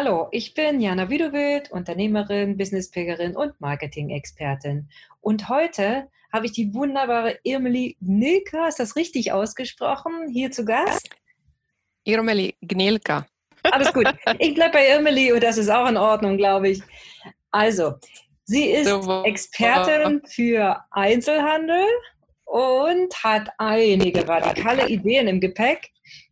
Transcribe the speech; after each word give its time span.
Hallo, 0.00 0.28
ich 0.30 0.54
bin 0.54 0.80
Jana 0.80 1.10
Widowild, 1.10 1.72
Unternehmerin, 1.72 2.56
Businesspickerin 2.56 3.34
und 3.34 3.60
Marketing-Expertin. 3.60 4.88
Und 5.20 5.48
heute 5.48 6.06
habe 6.32 6.46
ich 6.46 6.52
die 6.52 6.72
wunderbare 6.72 7.40
Irmeli 7.42 7.96
Gnilka, 8.00 8.68
ist 8.68 8.78
das 8.78 8.94
richtig 8.94 9.32
ausgesprochen, 9.32 10.28
hier 10.32 10.52
zu 10.52 10.64
Gast? 10.64 11.10
Irmeli 12.04 12.54
Gnilka. 12.62 13.26
Alles 13.64 13.92
gut. 13.92 14.06
Ich 14.38 14.54
bleibe 14.54 14.74
bei 14.74 14.88
Irmeli 14.88 15.32
und 15.32 15.42
das 15.42 15.58
ist 15.58 15.68
auch 15.68 15.88
in 15.88 15.96
Ordnung, 15.96 16.36
glaube 16.36 16.68
ich. 16.68 16.80
Also, 17.50 17.94
sie 18.44 18.66
ist. 18.66 18.88
Expertin 19.24 20.22
für 20.28 20.76
Einzelhandel 20.92 21.84
und 22.44 23.12
hat 23.24 23.48
einige 23.58 24.28
radikale 24.28 24.88
Ideen 24.88 25.26
im 25.26 25.40
Gepäck, 25.40 25.90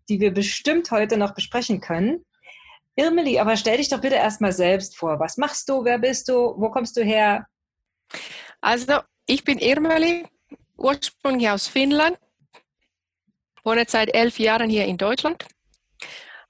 die 0.09 0.21
wir 0.21 0.33
bestimmt 0.33 0.89
heute 0.93 1.17
noch 1.17 1.35
besprechen 1.35 1.81
können. 1.81 2.25
Irmeli, 2.97 3.39
aber 3.39 3.57
stell 3.57 3.77
dich 3.77 3.91
doch 3.91 4.01
bitte 4.01 4.17
erstmal 4.17 4.53
selbst 4.53 4.97
vor. 4.97 5.21
Was 5.21 5.37
machst 5.37 5.69
du? 5.69 5.85
Wer 5.85 5.99
bist 5.99 6.29
du? 6.29 6.55
Wo 6.57 6.71
kommst 6.71 6.97
du 6.97 7.05
her? 7.05 7.47
Also, 8.61 9.01
ich 9.27 9.45
bin 9.45 9.59
Irmeli, 9.59 10.27
ursprünglich 10.77 11.51
aus 11.51 11.67
Finnland, 11.69 12.19
wohne 13.63 13.85
seit 13.87 14.15
elf 14.15 14.39
Jahren 14.39 14.71
hier 14.71 14.87
in 14.87 14.97
Deutschland, 14.97 15.45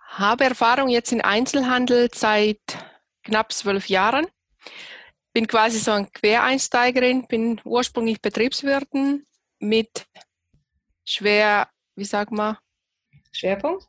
habe 0.01 0.45
Erfahrung 0.45 0.89
jetzt 0.89 1.12
in 1.12 1.20
Einzelhandel 1.20 2.09
seit 2.15 2.61
knapp 3.25 3.53
zwölf 3.53 3.89
Jahren, 3.89 4.27
bin 5.33 5.47
quasi 5.47 5.78
so 5.78 5.91
ein 5.91 6.11
Quereinsteigerin, 6.12 7.27
bin 7.27 7.61
ursprünglich 7.65 8.23
Betriebswirtin 8.23 9.27
mit 9.59 10.06
schwer, 11.05 11.69
wie 11.97 12.05
sagt 12.05 12.33
man? 12.33 12.56
Schwerpunkt? 13.33 13.87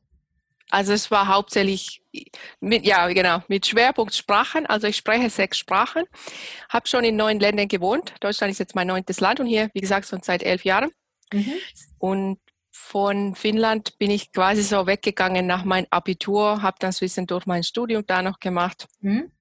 Also 0.69 0.93
es 0.93 1.09
war 1.11 1.27
hauptsächlich 1.27 2.01
mit, 2.59 2.85
ja 2.85 3.07
genau, 3.07 3.41
mit 3.47 3.65
Schwerpunkt 3.65 4.13
Sprachen. 4.13 4.65
Also 4.65 4.87
ich 4.87 4.97
spreche 4.97 5.29
sechs 5.29 5.57
Sprachen, 5.57 6.03
habe 6.69 6.87
schon 6.87 7.03
in 7.03 7.15
neun 7.15 7.39
Ländern 7.39 7.67
gewohnt. 7.67 8.13
Deutschland 8.19 8.51
ist 8.51 8.59
jetzt 8.59 8.75
mein 8.75 8.87
neuntes 8.87 9.19
Land 9.19 9.39
und 9.39 9.47
hier, 9.47 9.69
wie 9.73 9.81
gesagt, 9.81 10.07
schon 10.07 10.21
seit 10.23 10.43
elf 10.43 10.65
Jahren. 10.65 10.91
Mhm. 11.31 11.53
Und 11.99 12.39
von 12.71 13.35
Finnland 13.35 13.97
bin 13.97 14.11
ich 14.11 14.31
quasi 14.31 14.61
so 14.61 14.87
weggegangen 14.87 15.45
nach 15.45 15.63
meinem 15.63 15.87
Abitur, 15.89 16.61
habe 16.61 16.77
dann 16.79 16.93
durch 17.27 17.45
mein 17.45 17.63
Studium 17.63 18.05
da 18.05 18.21
noch 18.21 18.39
gemacht. 18.39 18.87
Mhm. 19.01 19.31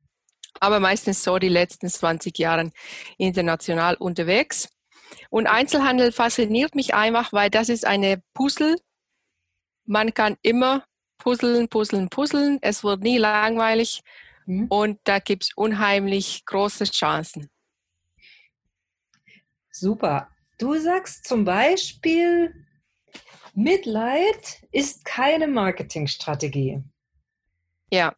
Aber 0.58 0.80
meistens 0.80 1.22
so 1.22 1.38
die 1.38 1.48
letzten 1.48 1.88
20 1.88 2.38
Jahre 2.38 2.72
international 3.18 3.96
unterwegs. 3.96 4.68
Und 5.30 5.46
Einzelhandel 5.46 6.12
fasziniert 6.12 6.74
mich 6.74 6.94
einfach, 6.94 7.32
weil 7.32 7.50
das 7.50 7.68
ist 7.68 7.84
eine 7.84 8.22
Puzzle. 8.32 8.76
Man 9.84 10.14
kann 10.14 10.36
immer 10.42 10.84
puzzeln, 11.18 11.68
puzzeln, 11.68 12.08
puzzeln. 12.08 12.58
Es 12.62 12.84
wird 12.84 13.02
nie 13.02 13.18
langweilig 13.18 14.02
mhm. 14.46 14.66
und 14.68 15.00
da 15.04 15.18
gibt 15.18 15.44
es 15.44 15.50
unheimlich 15.54 16.44
große 16.44 16.84
Chancen. 16.84 17.50
Super. 19.70 20.30
Du 20.58 20.78
sagst 20.78 21.26
zum 21.26 21.44
Beispiel, 21.44 22.54
Mitleid 23.54 24.62
ist 24.72 25.04
keine 25.04 25.48
Marketingstrategie. 25.48 26.82
Ja. 27.90 28.14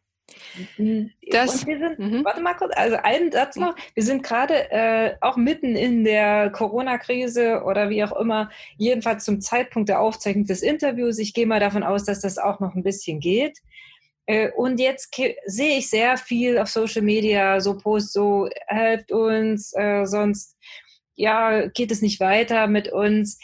Das, 1.31 1.65
wir 1.65 1.79
sind, 1.79 1.99
mhm. 1.99 2.25
warte 2.25 2.41
mal 2.41 2.53
kurz, 2.53 2.73
also 2.75 2.97
einen 2.97 3.31
Satz 3.31 3.55
noch. 3.55 3.75
Wir 3.93 4.03
sind 4.03 4.23
gerade 4.23 4.71
äh, 4.71 5.15
auch 5.21 5.37
mitten 5.37 5.75
in 5.75 6.03
der 6.03 6.49
Corona-Krise 6.49 7.63
oder 7.65 7.89
wie 7.89 8.03
auch 8.03 8.13
immer, 8.19 8.49
jedenfalls 8.77 9.25
zum 9.25 9.41
Zeitpunkt 9.41 9.89
der 9.89 10.01
Aufzeichnung 10.01 10.45
des 10.45 10.61
Interviews. 10.61 11.19
Ich 11.19 11.33
gehe 11.33 11.47
mal 11.47 11.59
davon 11.59 11.83
aus, 11.83 12.03
dass 12.03 12.21
das 12.21 12.37
auch 12.37 12.59
noch 12.59 12.75
ein 12.75 12.83
bisschen 12.83 13.19
geht. 13.19 13.59
Äh, 14.25 14.51
und 14.51 14.79
jetzt 14.79 15.15
sehe 15.45 15.77
ich 15.77 15.89
sehr 15.89 16.17
viel 16.17 16.59
auf 16.59 16.69
Social 16.69 17.01
Media, 17.01 17.59
so 17.61 17.77
Posts, 17.77 18.13
so 18.13 18.49
helft 18.67 19.11
uns, 19.11 19.73
äh, 19.75 20.05
sonst 20.05 20.55
ja, 21.15 21.67
geht 21.67 21.91
es 21.91 22.01
nicht 22.01 22.19
weiter 22.19 22.67
mit 22.67 22.91
uns. 22.91 23.39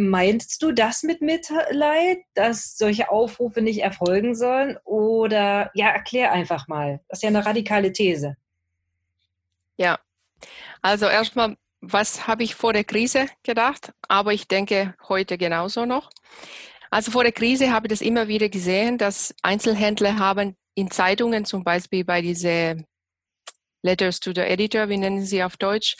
Meinst 0.00 0.62
du 0.62 0.70
das 0.70 1.02
mit 1.02 1.22
Mitleid, 1.22 2.18
dass 2.34 2.78
solche 2.78 3.10
Aufrufe 3.10 3.62
nicht 3.62 3.80
erfolgen 3.80 4.36
sollen? 4.36 4.78
Oder 4.84 5.72
ja, 5.74 5.88
erklär 5.88 6.30
einfach 6.30 6.68
mal. 6.68 7.00
Das 7.08 7.18
ist 7.18 7.22
ja 7.24 7.30
eine 7.30 7.44
radikale 7.44 7.92
These. 7.92 8.36
Ja, 9.76 9.98
also 10.82 11.06
erstmal, 11.06 11.56
was 11.80 12.28
habe 12.28 12.44
ich 12.44 12.54
vor 12.54 12.72
der 12.72 12.84
Krise 12.84 13.26
gedacht? 13.42 13.92
Aber 14.06 14.32
ich 14.32 14.46
denke 14.46 14.94
heute 15.08 15.36
genauso 15.36 15.84
noch. 15.84 16.10
Also 16.90 17.10
vor 17.10 17.24
der 17.24 17.32
Krise 17.32 17.72
habe 17.72 17.88
ich 17.88 17.90
das 17.90 18.00
immer 18.00 18.28
wieder 18.28 18.48
gesehen, 18.48 18.98
dass 18.98 19.34
Einzelhändler 19.42 20.20
haben 20.20 20.56
in 20.76 20.92
Zeitungen, 20.92 21.44
zum 21.44 21.64
Beispiel 21.64 22.04
bei 22.04 22.22
diese 22.22 22.84
Letters 23.82 24.20
to 24.20 24.30
the 24.32 24.42
Editor, 24.42 24.88
wie 24.90 24.96
nennen 24.96 25.24
sie 25.24 25.42
auf 25.42 25.56
Deutsch, 25.56 25.96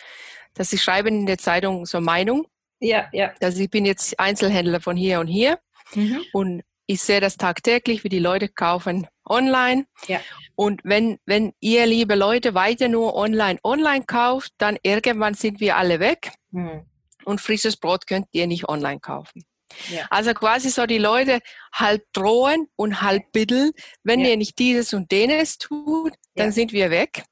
dass 0.55 0.71
sie 0.71 0.79
schreiben 0.79 1.09
in 1.09 1.27
der 1.27 1.39
Zeitung 1.39 1.85
so 1.85 2.01
Meinung 2.01 2.47
ja, 2.81 3.09
ja. 3.13 3.33
Also 3.41 3.61
ich 3.61 3.71
bin 3.71 3.85
jetzt 3.85 4.19
Einzelhändler 4.19 4.81
von 4.81 4.97
hier 4.97 5.21
und 5.21 5.27
hier 5.27 5.59
mhm. 5.95 6.23
und 6.33 6.63
ich 6.87 7.03
sehe 7.03 7.21
das 7.21 7.37
tagtäglich, 7.37 8.03
wie 8.03 8.09
die 8.09 8.19
Leute 8.19 8.49
kaufen 8.49 9.07
online. 9.29 9.87
Ja. 10.07 10.21
Und 10.55 10.81
wenn, 10.85 11.19
wenn 11.27 11.53
ihr, 11.61 11.87
liebe 11.87 12.15
Leute, 12.15 12.55
weiter 12.55 12.89
nur 12.89 13.15
online, 13.15 13.59
online 13.63 14.05
kauft, 14.07 14.53
dann 14.59 14.79
irgendwann 14.83 15.35
sind 15.35 15.61
wir 15.61 15.77
alle 15.77 16.01
weg. 16.01 16.33
Mhm. 16.51 16.87
Und 17.25 17.41
frisches 17.43 17.77
Brot 17.77 18.07
könnt 18.07 18.27
ihr 18.33 18.47
nicht 18.47 18.69
online 18.69 19.01
kaufen. 19.01 19.45
Ja. 19.91 20.07
Also 20.09 20.33
quasi 20.33 20.71
so 20.71 20.87
die 20.87 20.99
Leute 20.99 21.41
halb 21.73 22.03
drohen 22.15 22.69
und 22.75 23.03
halb 23.03 23.33
bitteln, 23.33 23.73
wenn 24.03 24.21
ja. 24.21 24.29
ihr 24.31 24.37
nicht 24.39 24.59
dieses 24.59 24.95
und 24.95 25.13
jenes 25.13 25.59
tut, 25.59 26.15
dann 26.37 26.53
sind 26.53 26.73
wir 26.73 26.91
weg. 26.91 27.25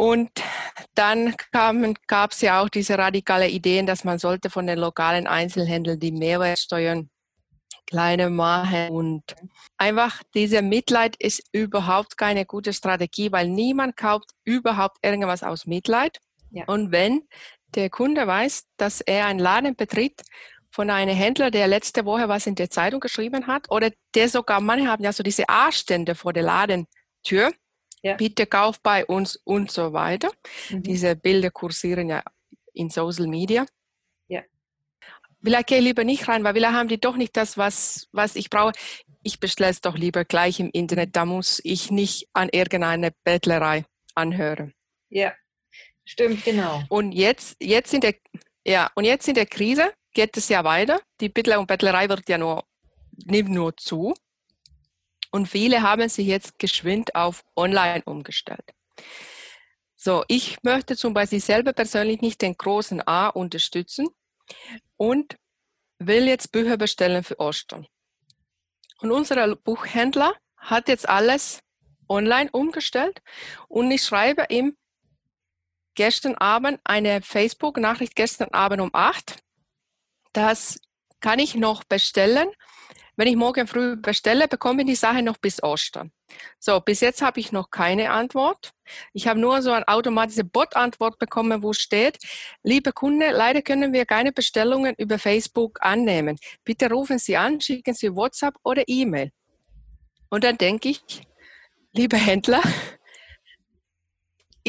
Und 0.00 0.30
dann 0.94 1.34
gab 2.06 2.32
es 2.32 2.40
ja 2.40 2.62
auch 2.62 2.70
diese 2.70 2.96
radikale 2.96 3.50
Ideen, 3.50 3.84
dass 3.84 4.02
man 4.02 4.18
sollte 4.18 4.48
von 4.48 4.66
den 4.66 4.78
lokalen 4.78 5.26
Einzelhändlern 5.26 6.00
die 6.00 6.10
Mehrwertsteuern 6.10 7.10
kleiner 7.84 8.30
machen 8.30 8.88
und 8.88 9.22
einfach 9.76 10.22
dieser 10.34 10.62
Mitleid 10.62 11.16
ist 11.18 11.42
überhaupt 11.52 12.16
keine 12.16 12.46
gute 12.46 12.72
Strategie, 12.72 13.30
weil 13.30 13.48
niemand 13.48 13.98
kauft 13.98 14.30
überhaupt 14.44 14.96
irgendwas 15.02 15.42
aus 15.42 15.66
Mitleid. 15.66 16.16
Ja. 16.50 16.64
Und 16.64 16.92
wenn 16.92 17.28
der 17.74 17.90
Kunde 17.90 18.26
weiß, 18.26 18.68
dass 18.78 19.02
er 19.02 19.26
einen 19.26 19.38
Laden 19.38 19.76
betritt 19.76 20.22
von 20.70 20.88
einem 20.88 21.14
Händler, 21.14 21.50
der 21.50 21.68
letzte 21.68 22.06
Woche 22.06 22.26
was 22.26 22.46
in 22.46 22.54
der 22.54 22.70
Zeitung 22.70 23.00
geschrieben 23.00 23.46
hat, 23.46 23.70
oder 23.70 23.90
der 24.14 24.30
sogar, 24.30 24.62
manche 24.62 24.88
haben 24.88 25.04
ja 25.04 25.12
so 25.12 25.22
diese 25.22 25.46
A-Stände 25.46 26.14
vor 26.14 26.32
der 26.32 26.44
Ladentür, 26.44 27.52
ja. 28.02 28.14
bitte 28.14 28.46
kauf 28.46 28.80
bei 28.80 29.04
uns 29.04 29.36
und 29.36 29.70
so 29.70 29.92
weiter. 29.92 30.30
Mhm. 30.70 30.82
Diese 30.82 31.16
Bilder 31.16 31.50
kursieren 31.50 32.08
ja 32.08 32.22
in 32.72 32.90
Social 32.90 33.26
Media. 33.26 33.66
Ja. 34.28 34.42
Vielleicht 35.42 35.68
gehe 35.68 35.78
ich 35.78 35.84
lieber 35.84 36.04
nicht 36.04 36.28
rein, 36.28 36.44
weil 36.44 36.54
vielleicht 36.54 36.74
haben 36.74 36.88
die 36.88 37.00
doch 37.00 37.16
nicht 37.16 37.36
das, 37.36 37.56
was, 37.56 38.08
was 38.12 38.36
ich 38.36 38.50
brauche. 38.50 38.72
Ich 39.22 39.40
bestelle 39.40 39.70
es 39.70 39.80
doch 39.80 39.96
lieber 39.96 40.24
gleich 40.24 40.60
im 40.60 40.70
Internet. 40.70 41.16
Da 41.16 41.24
muss 41.24 41.60
ich 41.64 41.90
nicht 41.90 42.28
an 42.32 42.48
irgendeine 42.50 43.12
Bettlerei 43.24 43.84
anhören. 44.14 44.74
Ja, 45.08 45.32
stimmt, 46.04 46.44
genau. 46.44 46.82
Und 46.88 47.12
jetzt, 47.12 47.56
jetzt 47.60 47.92
in 47.92 48.00
der, 48.00 48.14
ja, 48.64 48.90
und 48.94 49.04
jetzt 49.04 49.28
in 49.28 49.34
der 49.34 49.46
Krise 49.46 49.92
geht 50.14 50.36
es 50.36 50.48
ja 50.48 50.64
weiter. 50.64 51.00
Die 51.20 51.28
Bettler 51.28 51.58
und 51.60 51.66
Bettlerei 51.66 52.08
wird 52.08 52.28
ja 52.28 52.38
nur, 52.38 52.64
nimmt 53.24 53.50
nur 53.50 53.76
zu. 53.76 54.14
Und 55.30 55.46
viele 55.46 55.82
haben 55.82 56.08
sich 56.08 56.26
jetzt 56.26 56.58
geschwind 56.58 57.14
auf 57.14 57.44
Online 57.56 58.02
umgestellt. 58.04 58.74
So, 59.96 60.24
ich 60.28 60.62
möchte 60.62 60.96
zum 60.96 61.12
Beispiel 61.14 61.40
selber 61.40 61.72
persönlich 61.72 62.20
nicht 62.20 62.40
den 62.42 62.56
großen 62.56 63.06
A 63.06 63.28
unterstützen 63.28 64.08
und 64.96 65.36
will 65.98 66.26
jetzt 66.26 66.52
Bücher 66.52 66.76
bestellen 66.76 67.22
für 67.22 67.38
Ostern. 67.38 67.86
Und 69.00 69.12
unser 69.12 69.56
Buchhändler 69.56 70.34
hat 70.56 70.88
jetzt 70.88 71.08
alles 71.08 71.60
online 72.08 72.50
umgestellt 72.50 73.20
und 73.68 73.90
ich 73.90 74.02
schreibe 74.02 74.46
ihm 74.48 74.76
gestern 75.94 76.34
Abend 76.36 76.80
eine 76.84 77.22
Facebook-Nachricht, 77.22 78.16
gestern 78.16 78.48
Abend 78.52 78.80
um 78.80 78.90
acht. 78.92 79.38
Das 80.32 80.80
kann 81.20 81.38
ich 81.38 81.54
noch 81.54 81.84
bestellen 81.84 82.48
wenn 83.20 83.28
ich 83.28 83.36
morgen 83.36 83.66
früh 83.66 83.96
bestelle, 83.96 84.48
bekomme 84.48 84.80
ich 84.80 84.88
die 84.88 84.94
Sache 84.94 85.22
noch 85.22 85.36
bis 85.36 85.62
Ostern. 85.62 86.10
So, 86.58 86.80
bis 86.80 87.00
jetzt 87.00 87.20
habe 87.20 87.38
ich 87.38 87.52
noch 87.52 87.70
keine 87.70 88.12
Antwort. 88.12 88.72
Ich 89.12 89.28
habe 89.28 89.38
nur 89.38 89.60
so 89.60 89.72
eine 89.72 89.86
automatische 89.88 90.42
Bot-Antwort 90.42 91.18
bekommen, 91.18 91.62
wo 91.62 91.74
steht, 91.74 92.16
liebe 92.62 92.94
Kunde, 92.94 93.30
leider 93.30 93.60
können 93.60 93.92
wir 93.92 94.06
keine 94.06 94.32
Bestellungen 94.32 94.94
über 94.96 95.18
Facebook 95.18 95.80
annehmen. 95.82 96.38
Bitte 96.64 96.88
rufen 96.88 97.18
Sie 97.18 97.36
an, 97.36 97.60
schicken 97.60 97.92
Sie 97.92 98.16
WhatsApp 98.16 98.54
oder 98.62 98.84
E-Mail. 98.86 99.32
Und 100.30 100.42
dann 100.42 100.56
denke 100.56 100.88
ich, 100.88 101.02
liebe 101.92 102.16
Händler, 102.16 102.62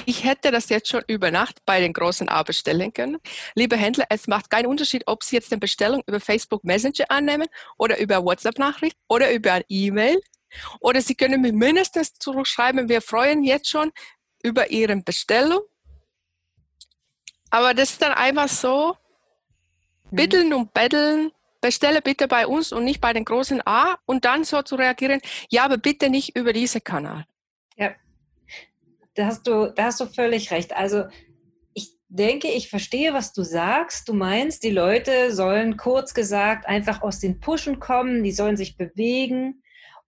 ich 0.06 0.24
hätte 0.24 0.52
das 0.52 0.70
jetzt 0.70 0.90
schon 0.90 1.04
über 1.08 1.32
Nacht 1.32 1.66
bei 1.66 1.80
den 1.80 1.94
großen 1.94 2.30
A 2.30 2.44
bestellen 2.44 2.94
können. 2.94 3.18
Liebe 3.56 3.78
Händler, 3.78 4.06
es 4.10 4.28
macht 4.28 4.50
keinen 4.50 4.68
Unterschied, 4.68 5.04
ob 5.06 5.24
Sie 5.24 5.36
jetzt 5.36 5.52
eine 5.52 5.60
Bestellung 5.60 6.02
über 6.08 6.20
Facebook 6.20 6.64
Messenger 6.64 7.06
annehmen 7.10 7.48
oder 7.78 8.00
über 8.00 8.24
WhatsApp-Nachricht 8.24 8.98
oder 9.08 9.32
über 9.34 9.54
ein 9.54 9.64
E-Mail. 9.70 10.22
Oder 10.80 11.02
Sie 11.02 11.16
können 11.16 11.42
mir 11.42 11.54
mindestens 11.54 12.14
zurückschreiben, 12.14 12.90
wir 12.90 13.02
freuen 13.02 13.44
jetzt 13.44 13.70
schon 13.70 13.92
über 14.44 14.70
Ihre 14.70 14.96
Bestellung. 14.98 15.62
Aber 17.50 17.74
das 17.74 17.92
ist 17.92 18.02
dann 18.02 18.14
einfach 18.14 18.48
so, 18.48 18.96
mhm. 20.10 20.16
bitteln 20.16 20.54
und 20.54 20.74
betteln, 20.74 21.32
bestelle 21.62 22.02
bitte 22.02 22.28
bei 22.28 22.48
uns 22.48 22.72
und 22.72 22.84
nicht 22.84 23.02
bei 23.02 23.14
den 23.14 23.26
großen 23.26 23.62
A 23.66 23.98
und 24.06 24.26
dann 24.26 24.44
so 24.44 24.62
zu 24.62 24.76
reagieren, 24.76 25.22
ja, 25.50 25.64
aber 25.64 25.78
bitte 25.78 26.10
nicht 26.10 26.36
über 26.36 26.54
diesen 26.54 26.84
Kanal. 26.84 27.26
Da 29.14 29.26
hast 29.26 29.48
du, 29.48 29.74
da 29.76 29.86
hast 29.86 30.00
du 30.00 30.06
völlig 30.06 30.52
recht. 30.52 30.76
Also 30.76 31.06
ich 31.74 31.98
denke, 32.08 32.48
ich 32.48 32.70
verstehe, 32.70 33.14
was 33.14 33.34
du 33.34 33.44
sagst. 33.44 34.08
Du 34.08 34.14
meinst, 34.14 34.64
die 34.64 34.70
Leute 34.70 35.34
sollen 35.34 35.78
kurz 35.78 36.14
gesagt 36.14 36.66
einfach 36.68 37.02
aus 37.02 37.20
den 37.20 37.40
Pushen 37.40 37.80
kommen, 37.80 38.24
die 38.24 38.32
sollen 38.32 38.58
sich 38.58 38.78
bewegen 38.78 39.64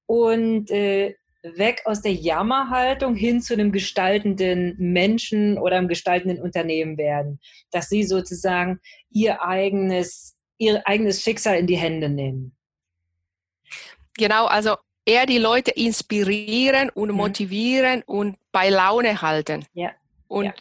und 0.06 0.72
äh, 0.72 1.16
weg 1.44 1.82
aus 1.86 2.02
der 2.02 2.14
Jammerhaltung 2.14 3.16
hin 3.16 3.42
zu 3.42 3.54
einem 3.54 3.74
gestaltenden 3.74 4.76
Menschen 4.78 5.58
oder 5.58 5.78
einem 5.78 5.90
gestaltenden 5.90 6.42
Unternehmen 6.42 6.98
werden. 6.98 7.40
Dass 7.72 7.90
sie 7.90 8.04
sozusagen 8.04 8.80
ihr 9.10 9.42
eigenes, 9.42 10.38
ihr 10.58 10.88
eigenes 10.88 11.22
Schicksal 11.22 11.58
in 11.58 11.68
die 11.68 11.78
Hände 11.78 12.10
nehmen. 12.10 12.56
Genau, 14.18 14.46
also 14.46 14.78
eher 15.06 15.26
die 15.26 15.38
Leute 15.38 15.72
inspirieren 15.72 16.90
und 16.90 17.10
mhm. 17.10 17.18
motivieren 17.18 18.04
und 18.04 18.38
bei 18.52 18.70
Laune 18.70 19.22
halten. 19.22 19.66
Ja. 19.74 19.92
Und 20.28 20.46
ja. 20.46 20.54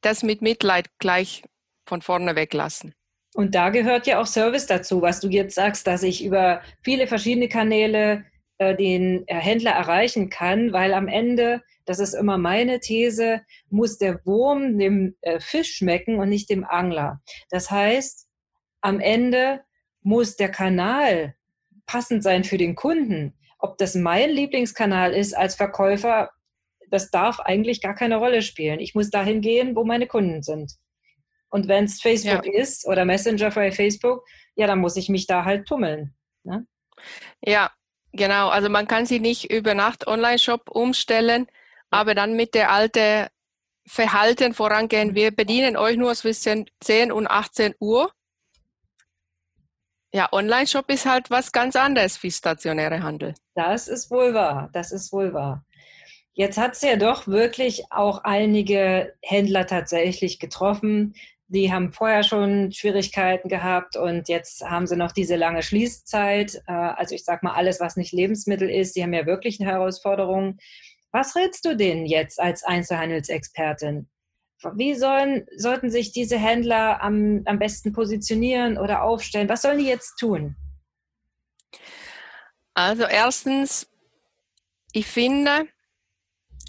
das 0.00 0.22
mit 0.22 0.42
Mitleid 0.42 0.86
gleich 0.98 1.42
von 1.86 2.02
vorne 2.02 2.36
weglassen. 2.36 2.94
Und 3.34 3.54
da 3.54 3.70
gehört 3.70 4.06
ja 4.06 4.20
auch 4.20 4.26
Service 4.26 4.66
dazu, 4.66 5.02
was 5.02 5.20
du 5.20 5.28
jetzt 5.28 5.54
sagst, 5.54 5.86
dass 5.86 6.02
ich 6.02 6.24
über 6.24 6.62
viele 6.82 7.06
verschiedene 7.06 7.48
Kanäle 7.48 8.24
äh, 8.58 8.76
den 8.76 9.26
äh, 9.28 9.36
Händler 9.36 9.70
erreichen 9.72 10.30
kann, 10.30 10.72
weil 10.72 10.92
am 10.92 11.06
Ende, 11.06 11.62
das 11.84 12.00
ist 12.00 12.14
immer 12.14 12.38
meine 12.38 12.80
These, 12.80 13.42
muss 13.68 13.98
der 13.98 14.20
Wurm 14.26 14.78
dem 14.78 15.16
äh, 15.20 15.38
Fisch 15.38 15.76
schmecken 15.76 16.18
und 16.18 16.28
nicht 16.28 16.50
dem 16.50 16.64
Angler. 16.64 17.20
Das 17.50 17.70
heißt, 17.70 18.26
am 18.80 19.00
Ende 19.00 19.60
muss 20.02 20.36
der 20.36 20.50
Kanal 20.50 21.34
passend 21.86 22.22
sein 22.22 22.44
für 22.44 22.58
den 22.58 22.74
Kunden. 22.74 23.34
Ob 23.60 23.78
das 23.78 23.94
mein 23.94 24.30
Lieblingskanal 24.30 25.12
ist 25.12 25.36
als 25.36 25.54
Verkäufer, 25.54 26.30
das 26.90 27.10
darf 27.10 27.40
eigentlich 27.40 27.80
gar 27.80 27.94
keine 27.94 28.16
Rolle 28.16 28.42
spielen. 28.42 28.80
Ich 28.80 28.94
muss 28.94 29.10
dahin 29.10 29.40
gehen, 29.40 29.76
wo 29.76 29.84
meine 29.84 30.06
Kunden 30.06 30.42
sind. 30.42 30.72
Und 31.50 31.68
wenn 31.68 31.84
es 31.84 32.00
Facebook 32.00 32.46
ja. 32.46 32.60
ist 32.60 32.86
oder 32.86 33.04
Messenger 33.04 33.50
bei 33.50 33.72
Facebook, 33.72 34.24
ja, 34.54 34.66
dann 34.66 34.78
muss 34.78 34.96
ich 34.96 35.08
mich 35.08 35.26
da 35.26 35.44
halt 35.44 35.66
tummeln. 35.66 36.14
Ne? 36.44 36.66
Ja, 37.44 37.70
genau. 38.12 38.48
Also 38.48 38.68
man 38.68 38.86
kann 38.86 39.06
sie 39.06 39.20
nicht 39.20 39.50
über 39.50 39.74
Nacht 39.74 40.06
Online-Shop 40.06 40.70
umstellen, 40.70 41.46
aber 41.90 42.14
dann 42.14 42.36
mit 42.36 42.54
der 42.54 42.70
alten 42.70 43.28
Verhalten 43.86 44.54
vorangehen. 44.54 45.14
Wir 45.14 45.34
bedienen 45.34 45.76
euch 45.76 45.96
nur 45.96 46.14
zwischen 46.14 46.70
10 46.80 47.10
und 47.10 47.26
18 47.26 47.74
Uhr 47.80 48.12
ja, 50.12 50.28
Online-Shop 50.32 50.90
ist 50.90 51.06
halt 51.06 51.30
was 51.30 51.52
ganz 51.52 51.76
anderes 51.76 52.22
wie 52.22 52.30
stationäre 52.30 53.02
Handel. 53.02 53.34
Das 53.54 53.88
ist 53.88 54.10
wohl 54.10 54.34
wahr. 54.34 54.68
Das 54.72 54.92
ist 54.92 55.12
wohl 55.12 55.32
wahr. 55.32 55.64
Jetzt 56.32 56.58
hat 56.58 56.72
es 56.72 56.82
ja 56.82 56.96
doch 56.96 57.26
wirklich 57.26 57.84
auch 57.90 58.24
einige 58.24 59.14
Händler 59.22 59.66
tatsächlich 59.66 60.38
getroffen. 60.38 61.14
Die 61.48 61.72
haben 61.72 61.92
vorher 61.92 62.22
schon 62.22 62.70
Schwierigkeiten 62.72 63.48
gehabt 63.48 63.96
und 63.96 64.28
jetzt 64.28 64.62
haben 64.62 64.86
sie 64.86 64.96
noch 64.96 65.12
diese 65.12 65.36
lange 65.36 65.62
Schließzeit. 65.62 66.62
Äh, 66.66 66.72
also 66.72 67.14
ich 67.14 67.24
sage 67.24 67.40
mal, 67.42 67.54
alles, 67.54 67.80
was 67.80 67.96
nicht 67.96 68.12
Lebensmittel 68.12 68.70
ist, 68.70 68.94
die 68.94 69.02
haben 69.02 69.12
ja 69.12 69.26
wirklich 69.26 69.60
eine 69.60 69.70
Herausforderung. 69.70 70.58
Was 71.12 71.34
rätst 71.34 71.64
du 71.64 71.76
denen 71.76 72.06
jetzt 72.06 72.40
als 72.40 72.62
Einzelhandelsexpertin? 72.62 74.08
Wie 74.74 74.94
sollen, 74.94 75.46
sollten 75.56 75.90
sich 75.90 76.12
diese 76.12 76.38
Händler 76.38 77.02
am, 77.02 77.42
am 77.46 77.58
besten 77.58 77.92
positionieren 77.92 78.78
oder 78.78 79.02
aufstellen? 79.02 79.48
Was 79.48 79.62
sollen 79.62 79.78
die 79.78 79.86
jetzt 79.86 80.16
tun? 80.18 80.56
Also 82.74 83.04
erstens, 83.04 83.88
ich 84.92 85.06
finde, 85.06 85.66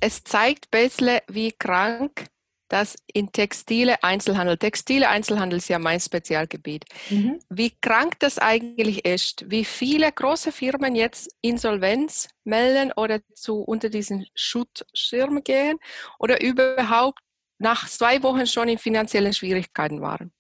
es 0.02 0.24
zeigt 0.24 0.72
bisschen, 0.72 1.20
wie 1.28 1.52
krank 1.52 2.26
das 2.72 2.96
in 3.14 3.32
Textile 3.32 4.02
Einzelhandel, 4.02 4.58
Textile 4.58 5.10
Einzelhandel 5.10 5.58
ist 5.58 5.68
ja 5.68 5.78
mein 5.78 6.00
Spezialgebiet, 6.00 6.86
mhm. 7.10 7.40
wie 7.50 7.72
krank 7.82 8.18
das 8.20 8.40
eigentlich 8.40 9.04
ist, 9.06 9.50
wie 9.52 9.66
viele 9.66 10.10
große 10.10 10.54
Firmen 10.54 10.96
jetzt 10.96 11.36
Insolvenz 11.42 12.30
melden 12.46 12.94
oder 12.96 13.20
zu 13.34 13.62
unter 13.62 13.90
diesen 13.90 14.26
Schutzschirm 14.36 15.44
gehen 15.44 15.80
oder 16.18 16.42
überhaupt 16.42 17.22
nach 17.62 17.88
zwei 17.88 18.22
Wochen 18.24 18.48
schon 18.48 18.68
in 18.68 18.78
finanziellen 18.78 19.34
Schwierigkeiten 19.34 20.02
waren. 20.02 20.34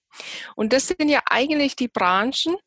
Und 0.56 0.74
das 0.74 0.88
sind 0.88 1.10
ja 1.10 1.22
eigentlich 1.30 1.76
die 1.76 1.88
Branchen, 1.88 2.58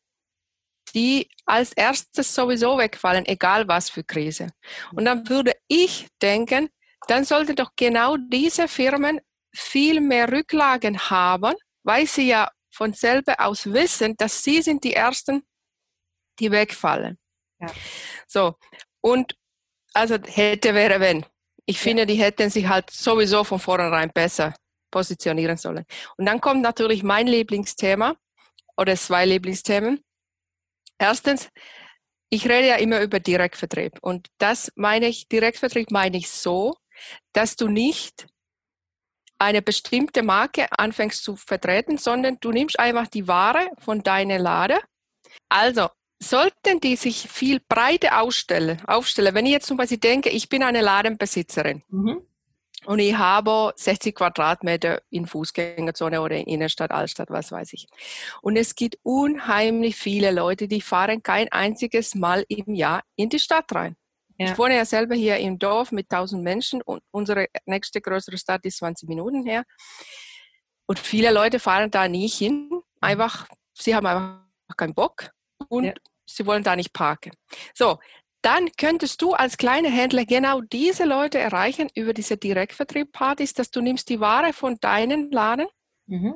die 0.93 1.29
als 1.45 1.73
erstes 1.73 2.33
sowieso 2.33 2.77
wegfallen, 2.77 3.25
egal 3.25 3.67
was 3.67 3.89
für 3.89 4.03
Krise. 4.03 4.49
Und 4.93 5.05
dann 5.05 5.27
würde 5.29 5.53
ich 5.67 6.07
denken, 6.21 6.69
dann 7.07 7.25
sollten 7.25 7.55
doch 7.55 7.71
genau 7.75 8.17
diese 8.17 8.67
Firmen 8.67 9.19
viel 9.53 10.01
mehr 10.01 10.31
Rücklagen 10.31 10.97
haben, 11.09 11.55
weil 11.83 12.07
sie 12.07 12.27
ja 12.29 12.49
von 12.73 12.93
selber 12.93 13.39
aus 13.39 13.71
wissen, 13.71 14.15
dass 14.17 14.43
sie 14.43 14.61
sind 14.61 14.83
die 14.83 14.93
Ersten, 14.93 15.43
die 16.39 16.51
wegfallen. 16.51 17.17
Ja. 17.59 17.67
So, 18.27 18.55
und 19.01 19.35
also 19.93 20.17
hätte, 20.25 20.73
wäre, 20.73 20.99
wenn. 20.99 21.25
Ich 21.65 21.79
finde, 21.79 22.05
die 22.05 22.15
hätten 22.15 22.49
sich 22.49 22.67
halt 22.67 22.89
sowieso 22.91 23.43
von 23.43 23.59
vornherein 23.59 24.11
besser 24.13 24.53
positionieren 24.91 25.57
sollen. 25.57 25.85
Und 26.17 26.25
dann 26.25 26.39
kommt 26.39 26.61
natürlich 26.61 27.03
mein 27.03 27.27
Lieblingsthema 27.27 28.15
oder 28.77 28.95
zwei 28.95 29.25
Lieblingsthemen. 29.25 30.01
Erstens, 30.97 31.49
ich 32.29 32.47
rede 32.47 32.67
ja 32.67 32.75
immer 32.75 33.01
über 33.01 33.19
Direktvertrieb 33.19 33.99
und 34.01 34.27
das 34.37 34.71
meine 34.75 35.07
ich, 35.07 35.27
Direktvertrieb 35.27 35.91
meine 35.91 36.17
ich 36.17 36.29
so, 36.29 36.75
dass 37.33 37.55
du 37.55 37.67
nicht 37.67 38.27
eine 39.37 39.61
bestimmte 39.61 40.23
Marke 40.23 40.67
anfängst 40.71 41.23
zu 41.23 41.35
vertreten, 41.35 41.97
sondern 41.97 42.37
du 42.39 42.51
nimmst 42.51 42.79
einfach 42.79 43.07
die 43.07 43.27
Ware 43.27 43.69
von 43.79 44.01
deiner 44.01 44.39
Lade. 44.39 44.79
Also 45.49 45.89
sollten 46.19 46.79
die 46.79 46.95
sich 46.95 47.27
viel 47.29 47.59
breiter 47.59 48.21
ausstellen, 48.21 48.81
aufstellen, 48.85 49.35
wenn 49.35 49.45
ich 49.45 49.51
jetzt 49.51 49.67
zum 49.67 49.77
Beispiel 49.77 49.97
denke, 49.97 50.29
ich 50.29 50.49
bin 50.49 50.63
eine 50.63 50.81
Ladenbesitzerin 50.81 51.83
mhm. 51.89 52.21
und 52.85 52.99
ich 52.99 53.17
habe 53.17 53.73
60 53.75 54.15
Quadratmeter 54.15 55.01
in 55.09 55.27
Fußgängerzone 55.27 56.21
oder 56.21 56.37
in 56.37 56.45
Innenstadt, 56.45 56.91
Altstadt, 56.91 57.29
was 57.29 57.51
weiß 57.51 57.73
ich. 57.73 57.87
Und 58.41 58.55
es 58.55 58.75
gibt 58.75 58.97
unheimlich 59.03 59.95
viele 59.95 60.31
Leute, 60.31 60.67
die 60.67 60.81
fahren 60.81 61.21
kein 61.21 61.51
einziges 61.51 62.15
Mal 62.15 62.45
im 62.47 62.73
Jahr 62.73 63.03
in 63.15 63.29
die 63.29 63.39
Stadt 63.39 63.73
rein. 63.73 63.95
Ja. 64.37 64.51
Ich 64.51 64.57
wohne 64.57 64.75
ja 64.75 64.85
selber 64.85 65.15
hier 65.15 65.37
im 65.37 65.59
Dorf 65.59 65.91
mit 65.91 66.11
1000 66.11 66.43
Menschen 66.43 66.81
und 66.81 67.01
unsere 67.11 67.47
nächste 67.65 68.01
größere 68.01 68.37
Stadt 68.37 68.65
ist 68.65 68.77
20 68.77 69.07
Minuten 69.07 69.45
her. 69.45 69.63
Und 70.87 70.99
viele 70.99 71.31
Leute 71.31 71.59
fahren 71.59 71.89
da 71.89 72.07
nicht 72.07 72.37
hin, 72.37 72.69
einfach, 73.01 73.47
sie 73.73 73.95
haben 73.95 74.05
einfach 74.05 74.77
keinen 74.77 74.93
Bock 74.93 75.34
und 75.69 75.85
ja. 75.85 75.93
sie 76.25 76.45
wollen 76.45 76.63
da 76.63 76.75
nicht 76.75 76.93
parken. 76.93 77.31
So, 77.73 77.99
dann 78.41 78.69
könntest 78.77 79.21
du 79.23 79.33
als 79.33 79.57
kleiner 79.57 79.89
Händler 79.89 80.25
genau 80.25 80.61
diese 80.61 81.05
Leute 81.05 81.39
erreichen 81.39 81.89
über 81.95 82.13
diese 82.13 82.37
Direktvertriebpartys, 82.37 83.53
dass 83.53 83.71
du 83.71 83.81
nimmst 83.81 84.07
die 84.09 84.19
Ware 84.19 84.53
von 84.53 84.77
deinen 84.79 85.31
Laden, 85.31 85.67
mhm. 86.05 86.35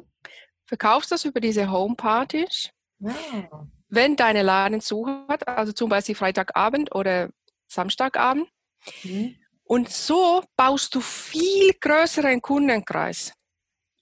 verkaufst 0.65 1.11
das 1.11 1.25
über 1.25 1.39
diese 1.39 1.71
Homepartys. 1.71 2.71
Ja. 2.99 3.67
Wenn 3.89 4.15
deine 4.15 4.41
Laden 4.41 4.81
zu 4.81 5.07
hat, 5.27 5.47
also 5.47 5.71
zum 5.71 5.89
Beispiel 5.89 6.15
Freitagabend 6.15 6.93
oder 6.95 7.29
Samstagabend. 7.67 8.49
Mhm. 9.03 9.35
Und 9.63 9.89
so 9.89 10.43
baust 10.55 10.95
du 10.95 11.01
viel 11.01 11.73
größeren 11.79 12.41
Kundenkreis. 12.41 13.33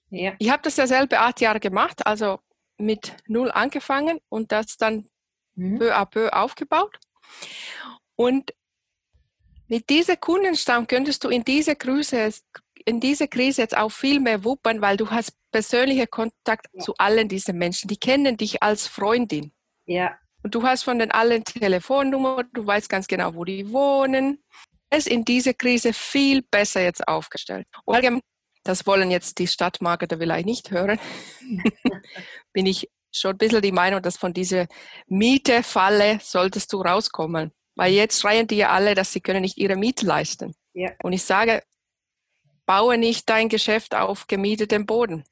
Ja. 0.10 0.34
Ich 0.40 0.50
habe 0.50 0.64
das 0.64 0.78
ja 0.78 0.88
selber 0.88 1.20
acht 1.20 1.42
Jahre 1.42 1.60
gemacht, 1.60 2.06
also 2.08 2.40
mit 2.78 3.18
null 3.28 3.52
angefangen 3.52 4.20
und 4.30 4.54
das 4.54 4.78
dann 4.78 5.10
mhm. 5.58 5.80
peu 5.80 5.94
à 5.94 6.06
peu 6.06 6.30
aufgebaut. 6.34 6.98
Und 8.16 8.54
mit 9.68 9.90
diesem 9.90 10.20
Kundenstamm 10.20 10.88
könntest 10.88 11.24
du 11.24 11.30
in 11.30 11.44
dieser 11.44 11.76
Krise, 11.76 12.32
in 12.86 13.00
dieser 13.00 13.28
Krise 13.28 13.62
jetzt 13.62 13.76
auch 13.76 13.92
viel 13.92 14.20
mehr 14.20 14.44
wuppern, 14.44 14.82
weil 14.82 14.96
du 14.96 15.10
hast 15.10 15.34
persönlichen 15.52 16.10
Kontakt 16.10 16.68
ja. 16.72 16.82
zu 16.82 16.96
allen 16.98 17.28
diesen 17.28 17.58
Menschen. 17.58 17.90
Die 17.90 17.98
kennen 17.98 18.38
dich 18.38 18.64
als 18.64 18.88
Freundin. 18.88 19.52
Ja. 19.86 20.18
Und 20.44 20.56
du 20.56 20.64
hast 20.64 20.84
von 20.84 21.00
den 21.00 21.12
allen 21.12 21.44
Telefonnummer, 21.44 22.44
du 22.54 22.66
weißt 22.66 22.88
ganz 22.88 23.08
genau, 23.08 23.36
wo 23.36 23.44
die 23.44 23.72
wohnen. 23.72 24.42
Es 24.90 25.00
ist 25.00 25.08
in 25.08 25.26
dieser 25.26 25.54
Krise 25.54 25.92
viel 25.92 26.44
besser 26.44 26.82
jetzt 26.82 27.06
aufgestellt. 27.08 27.68
Und 27.84 28.22
das 28.64 28.86
wollen 28.86 29.12
jetzt 29.12 29.40
die 29.40 29.48
Stadtmarketer 29.48 30.18
vielleicht 30.18 30.46
nicht 30.46 30.72
hören. 30.72 31.00
Bin 32.54 32.66
ich 32.66 32.90
schon 33.20 33.32
ein 33.32 33.38
bisschen 33.38 33.62
die 33.62 33.72
Meinung, 33.72 34.02
dass 34.02 34.18
von 34.18 34.34
dieser 34.34 34.68
Miete-Falle 35.08 36.20
solltest 36.22 36.72
du 36.74 36.82
rauskommen. 36.82 37.52
Weil 37.76 37.94
jetzt 37.94 38.20
schreien 38.20 38.48
die 38.48 38.58
ja 38.58 38.70
alle, 38.70 38.96
dass 38.96 39.14
sie 39.14 39.22
können 39.22 39.42
nicht 39.42 39.58
ihre 39.58 39.76
Miete 39.76 40.06
leisten. 40.06 40.56
Ja. 40.74 40.92
Und 41.04 41.14
ich 41.14 41.24
sage, 41.24 41.62
baue 42.66 42.98
nicht 42.98 43.30
dein 43.30 43.50
Geschäft 43.50 43.96
auf 43.96 44.28
gemietetem 44.28 44.86
Boden. 44.86 45.24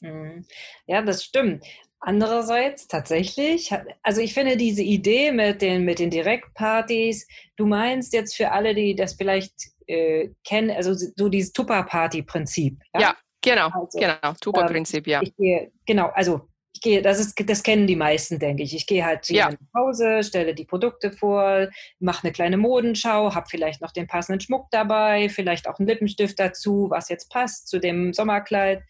Mhm. 0.00 0.46
Ja, 0.86 1.02
das 1.02 1.24
stimmt. 1.24 1.64
Andererseits 2.00 2.86
tatsächlich, 2.86 3.72
also 4.02 4.20
ich 4.20 4.32
finde 4.32 4.56
diese 4.56 4.82
Idee 4.82 5.32
mit 5.32 5.60
den, 5.62 5.84
mit 5.84 5.98
den 5.98 6.10
Direktpartys, 6.10 7.26
du 7.56 7.66
meinst 7.66 8.12
jetzt 8.12 8.36
für 8.36 8.52
alle, 8.52 8.72
die 8.74 8.94
das 8.94 9.14
vielleicht 9.14 9.52
äh, 9.88 10.28
kennen, 10.44 10.70
also 10.70 10.94
so 10.94 11.28
dieses 11.28 11.52
Tupper-Party-Prinzip. 11.52 12.78
Ja? 12.94 13.00
ja, 13.00 13.16
genau, 13.42 13.70
also, 13.70 13.98
genau, 13.98 14.32
Tupper-Prinzip, 14.40 15.08
ähm, 15.08 15.10
ja. 15.10 15.20
Gehe, 15.36 15.72
genau, 15.86 16.10
also 16.14 16.48
ich 16.74 16.80
gehe, 16.80 17.02
das 17.02 17.18
ist, 17.18 17.34
das 17.48 17.62
kennen 17.62 17.86
die 17.86 17.96
meisten, 17.96 18.38
denke 18.38 18.62
ich. 18.62 18.74
Ich 18.74 18.86
gehe 18.86 19.04
halt 19.04 19.24
zu 19.24 19.34
ja. 19.34 19.50
nach 19.50 19.58
Hause, 19.74 20.22
stelle 20.22 20.54
die 20.54 20.64
Produkte 20.64 21.10
vor, 21.10 21.68
mache 21.98 22.24
eine 22.24 22.32
kleine 22.32 22.56
Modenschau, 22.56 23.34
habe 23.34 23.48
vielleicht 23.50 23.80
noch 23.80 23.90
den 23.90 24.06
passenden 24.06 24.40
Schmuck 24.40 24.68
dabei, 24.70 25.28
vielleicht 25.28 25.66
auch 25.66 25.78
einen 25.78 25.88
Lippenstift 25.88 26.38
dazu, 26.38 26.86
was 26.90 27.08
jetzt 27.08 27.30
passt 27.30 27.68
zu 27.68 27.80
dem 27.80 28.12
Sommerkleid. 28.12 28.82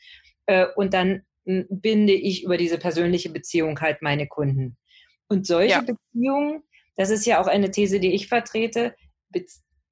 Äh, 0.47 0.66
und 0.76 0.92
dann 0.92 1.23
binde 1.44 2.12
ich 2.12 2.44
über 2.44 2.58
diese 2.58 2.78
persönliche 2.78 3.30
Beziehung 3.30 3.80
halt 3.80 4.02
meine 4.02 4.26
Kunden. 4.26 4.76
Und 5.28 5.47
solche 5.47 5.70
ja. 5.70 5.80
Beziehungen, 5.80 6.62
das 6.97 7.11
ist 7.11 7.25
ja 7.25 7.40
auch 7.40 7.47
eine 7.47 7.70
These, 7.70 8.00
die 8.00 8.12
ich 8.12 8.28
vertrete, 8.28 8.94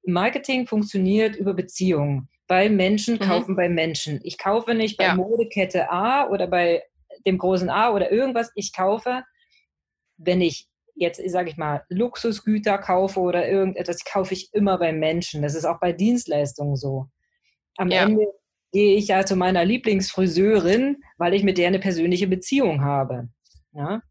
Marketing 0.05 0.67
funktioniert 0.67 1.35
über 1.35 1.53
Beziehungen. 1.53 2.29
Weil 2.47 2.69
Menschen 2.69 3.15
mhm. 3.15 3.19
kaufen 3.19 3.55
bei 3.55 3.67
Menschen. 3.67 4.21
Ich 4.23 4.37
kaufe 4.37 4.73
nicht 4.73 4.97
bei 4.97 5.05
ja. 5.05 5.15
Modekette 5.15 5.91
A 5.91 6.29
oder 6.29 6.47
bei 6.47 6.83
dem 7.27 7.37
großen 7.37 7.69
A 7.69 7.91
oder 7.91 8.11
irgendwas. 8.11 8.51
Ich 8.55 8.73
kaufe, 8.73 9.23
wenn 10.17 10.41
ich 10.41 10.67
jetzt, 10.95 11.21
sage 11.29 11.49
ich 11.49 11.57
mal, 11.57 11.83
Luxusgüter 11.89 12.79
kaufe 12.79 13.19
oder 13.19 13.47
irgendetwas, 13.47 14.03
kaufe 14.03 14.33
ich 14.33 14.49
immer 14.53 14.79
bei 14.79 14.91
Menschen. 14.91 15.43
Das 15.43 15.53
ist 15.53 15.65
auch 15.65 15.79
bei 15.79 15.93
Dienstleistungen 15.93 16.75
so. 16.75 17.07
Am 17.77 17.89
ja. 17.89 18.03
Ende 18.03 18.25
gehe 18.71 18.97
ich 18.97 19.09
ja 19.09 19.25
zu 19.25 19.35
meiner 19.35 19.63
Lieblingsfriseurin, 19.63 20.97
weil 21.17 21.33
ich 21.33 21.43
mit 21.43 21.57
der 21.57 21.67
eine 21.67 21.79
persönliche 21.79 22.27
Beziehung 22.27 22.81
habe. 22.81 23.29
Ja. 23.73 24.01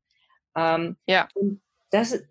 Ähm, 0.57 0.97
ja. 1.07 1.29
Und 1.35 1.61
das, 1.91 2.23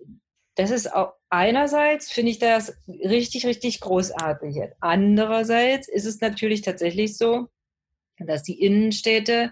das 0.55 0.71
ist 0.71 0.93
auch 0.93 1.13
einerseits 1.29 2.11
finde 2.11 2.31
ich 2.31 2.39
das 2.39 2.77
richtig, 2.87 3.45
richtig 3.45 3.81
großartig. 3.81 4.61
Andererseits 4.79 5.89
ist 5.89 6.05
es 6.05 6.21
natürlich 6.21 6.61
tatsächlich 6.61 7.17
so, 7.17 7.47
dass 8.19 8.43
die 8.43 8.61
Innenstädte 8.61 9.51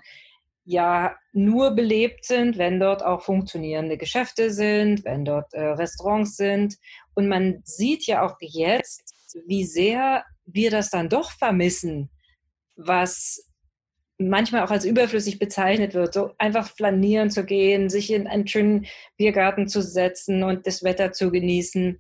ja 0.66 1.16
nur 1.34 1.72
belebt 1.72 2.26
sind, 2.26 2.58
wenn 2.58 2.80
dort 2.80 3.04
auch 3.04 3.24
funktionierende 3.24 3.98
Geschäfte 3.98 4.52
sind, 4.52 5.04
wenn 5.04 5.26
dort 5.26 5.54
äh, 5.54 5.62
Restaurants 5.62 6.38
sind. 6.38 6.76
Und 7.16 7.28
man 7.28 7.62
sieht 7.64 8.06
ja 8.06 8.26
auch 8.26 8.38
jetzt, 8.40 9.14
wie 9.46 9.66
sehr 9.66 10.24
wir 10.46 10.72
das 10.72 10.90
dann 10.90 11.10
doch 11.10 11.32
vermissen, 11.32 12.10
was 12.76 13.50
manchmal 14.18 14.64
auch 14.64 14.72
als 14.72 14.86
überflüssig 14.86 15.40
bezeichnet 15.40 15.94
wird, 15.94 16.14
so 16.14 16.32
einfach 16.38 16.70
flanieren 16.70 17.30
zu 17.30 17.46
gehen, 17.46 17.90
sich 17.90 18.12
in 18.12 18.28
einen 18.28 18.48
schönen 18.48 18.86
Biergarten 19.18 19.68
zu 19.68 19.82
setzen 19.82 20.44
und 20.44 20.68
das 20.68 20.84
Wetter 20.84 21.12
zu 21.12 21.32
genießen. 21.32 22.00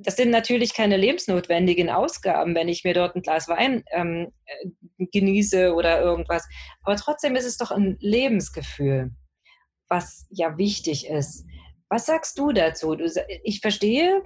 Das 0.00 0.16
sind 0.16 0.30
natürlich 0.30 0.74
keine 0.74 0.96
lebensnotwendigen 0.96 1.90
Ausgaben, 1.90 2.54
wenn 2.54 2.68
ich 2.68 2.84
mir 2.84 2.94
dort 2.94 3.16
ein 3.16 3.22
Glas 3.22 3.48
Wein 3.48 3.82
ähm, 3.90 4.32
äh, 4.46 5.06
genieße 5.06 5.74
oder 5.74 6.00
irgendwas. 6.00 6.46
Aber 6.82 6.96
trotzdem 6.96 7.34
ist 7.34 7.44
es 7.44 7.56
doch 7.56 7.72
ein 7.72 7.96
Lebensgefühl, 8.00 9.10
was 9.88 10.26
ja 10.30 10.56
wichtig 10.56 11.08
ist. 11.08 11.44
Was 11.88 12.06
sagst 12.06 12.38
du 12.38 12.52
dazu? 12.52 12.94
Du, 12.94 13.10
ich 13.42 13.60
verstehe, 13.60 14.22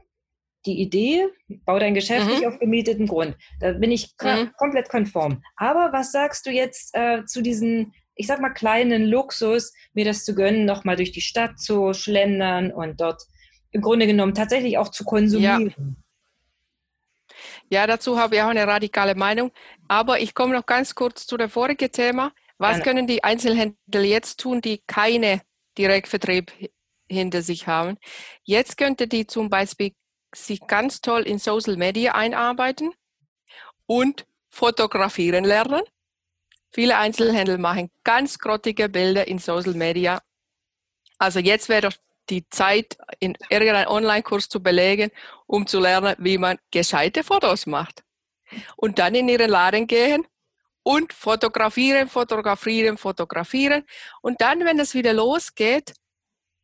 die 0.66 0.80
Idee, 0.80 1.26
bau 1.64 1.78
dein 1.78 1.94
Geschäft 1.94 2.26
mhm. 2.26 2.32
nicht 2.32 2.46
auf 2.46 2.58
gemieteten 2.58 3.06
Grund. 3.06 3.36
Da 3.60 3.72
bin 3.72 3.90
ich 3.90 4.14
mhm. 4.22 4.50
komplett 4.58 4.88
konform. 4.88 5.42
Aber 5.56 5.92
was 5.92 6.12
sagst 6.12 6.46
du 6.46 6.50
jetzt 6.50 6.94
äh, 6.94 7.24
zu 7.24 7.42
diesen, 7.42 7.92
ich 8.14 8.26
sag 8.26 8.40
mal, 8.40 8.50
kleinen 8.50 9.04
Luxus, 9.04 9.72
mir 9.92 10.04
das 10.04 10.24
zu 10.24 10.34
gönnen, 10.34 10.64
nochmal 10.64 10.96
durch 10.96 11.12
die 11.12 11.20
Stadt 11.20 11.58
zu 11.58 11.92
schlendern 11.94 12.72
und 12.72 13.00
dort 13.00 13.22
im 13.72 13.80
Grunde 13.80 14.06
genommen 14.06 14.34
tatsächlich 14.34 14.78
auch 14.78 14.90
zu 14.90 15.04
konsumieren? 15.04 15.96
Ja. 17.68 17.80
ja 17.80 17.86
dazu 17.86 18.18
habe 18.18 18.36
ich 18.36 18.42
auch 18.42 18.48
eine 18.48 18.66
radikale 18.66 19.14
Meinung. 19.14 19.50
Aber 19.88 20.20
ich 20.20 20.34
komme 20.34 20.54
noch 20.54 20.66
ganz 20.66 20.94
kurz 20.94 21.26
zu 21.26 21.36
dem 21.36 21.50
vorigen 21.50 21.90
Thema. 21.90 22.32
Was 22.58 22.76
Gerne. 22.76 22.82
können 22.84 23.06
die 23.06 23.24
Einzelhändler 23.24 24.02
jetzt 24.02 24.38
tun, 24.38 24.60
die 24.60 24.82
keine 24.86 25.42
Direktvertrieb 25.76 26.52
hinter 27.08 27.42
sich 27.42 27.66
haben? 27.66 27.98
Jetzt 28.44 28.76
könnte 28.76 29.08
die 29.08 29.26
zum 29.26 29.50
Beispiel 29.50 29.92
sich 30.34 30.60
ganz 30.66 31.00
toll 31.00 31.22
in 31.22 31.38
Social 31.38 31.76
Media 31.76 32.14
einarbeiten 32.14 32.92
und 33.86 34.26
fotografieren 34.48 35.44
lernen. 35.44 35.82
Viele 36.70 36.96
Einzelhändler 36.96 37.58
machen 37.58 37.90
ganz 38.04 38.38
grottige 38.38 38.88
Bilder 38.88 39.26
in 39.26 39.38
Social 39.38 39.74
Media. 39.74 40.22
Also 41.18 41.38
jetzt 41.38 41.68
wäre 41.68 41.82
doch 41.82 41.92
die 42.30 42.48
Zeit, 42.48 42.96
in 43.18 43.36
irgendeinem 43.50 43.88
Online-Kurs 43.88 44.48
zu 44.48 44.62
belegen, 44.62 45.10
um 45.46 45.66
zu 45.66 45.80
lernen, 45.80 46.14
wie 46.18 46.38
man 46.38 46.58
gescheite 46.70 47.24
Fotos 47.24 47.66
macht. 47.66 48.02
Und 48.76 48.98
dann 48.98 49.14
in 49.14 49.28
ihren 49.28 49.50
Laden 49.50 49.86
gehen 49.86 50.26
und 50.82 51.12
fotografieren, 51.12 52.08
fotografieren, 52.08 52.98
fotografieren. 52.98 53.84
Und 54.20 54.40
dann, 54.40 54.64
wenn 54.64 54.78
es 54.78 54.94
wieder 54.94 55.12
losgeht, 55.12 55.94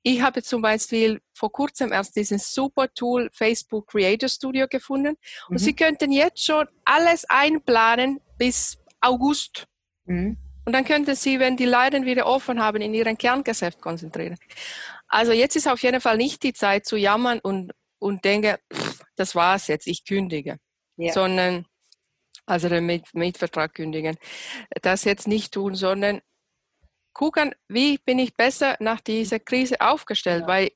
ich 0.02 0.22
habe 0.22 0.42
zum 0.42 0.62
Beispiel 0.62 1.20
vor 1.34 1.52
kurzem 1.52 1.92
erst 1.92 2.16
dieses 2.16 2.54
super 2.54 2.92
Tool 2.94 3.28
Facebook 3.32 3.88
Creator 3.88 4.28
Studio 4.28 4.66
gefunden 4.68 5.16
und 5.48 5.54
mhm. 5.54 5.58
Sie 5.58 5.74
könnten 5.74 6.12
jetzt 6.12 6.44
schon 6.44 6.66
alles 6.84 7.24
einplanen 7.28 8.20
bis 8.38 8.78
August. 9.00 9.66
Mhm. 10.04 10.38
Und 10.64 10.72
dann 10.72 10.84
könnten 10.84 11.14
Sie, 11.14 11.40
wenn 11.40 11.56
die 11.56 11.64
Leiden 11.64 12.04
wieder 12.04 12.26
offen 12.26 12.62
haben, 12.62 12.80
in 12.80 12.94
Ihren 12.94 13.16
Kerngeschäft 13.16 13.80
konzentrieren. 13.80 14.36
Also 15.08 15.32
jetzt 15.32 15.56
ist 15.56 15.68
auf 15.68 15.82
jeden 15.82 16.00
Fall 16.00 16.16
nicht 16.16 16.42
die 16.42 16.52
Zeit 16.52 16.86
zu 16.86 16.96
jammern 16.96 17.40
und, 17.40 17.72
und 17.98 18.24
denke, 18.24 18.58
pff, 18.72 19.02
das 19.16 19.34
war's 19.34 19.66
jetzt, 19.66 19.86
ich 19.86 20.04
kündige. 20.04 20.58
Ja. 20.96 21.12
Sondern, 21.12 21.66
also 22.46 22.68
den 22.68 22.86
Mietvertrag 23.12 23.74
kündigen. 23.74 24.16
Das 24.82 25.04
jetzt 25.04 25.28
nicht 25.28 25.52
tun, 25.52 25.74
sondern 25.74 26.20
gucken, 27.12 27.54
wie 27.68 27.98
bin 27.98 28.18
ich 28.18 28.34
besser 28.34 28.76
nach 28.80 29.00
dieser 29.00 29.40
Krise 29.40 29.80
aufgestellt, 29.80 30.42
ja. 30.42 30.48
weil 30.48 30.70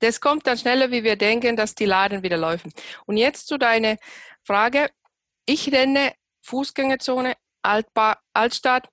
das 0.00 0.20
kommt 0.20 0.46
dann 0.48 0.58
schneller, 0.58 0.90
wie 0.90 1.04
wir 1.04 1.16
denken, 1.16 1.56
dass 1.56 1.76
die 1.76 1.84
Laden 1.84 2.24
wieder 2.24 2.36
laufen. 2.36 2.72
Und 3.06 3.16
jetzt 3.16 3.46
zu 3.46 3.56
deiner 3.56 3.96
Frage. 4.44 4.90
Ich 5.46 5.68
nenne 5.68 6.12
Fußgängerzone 6.42 7.36
Altba 7.62 8.20
Altstadt, 8.32 8.88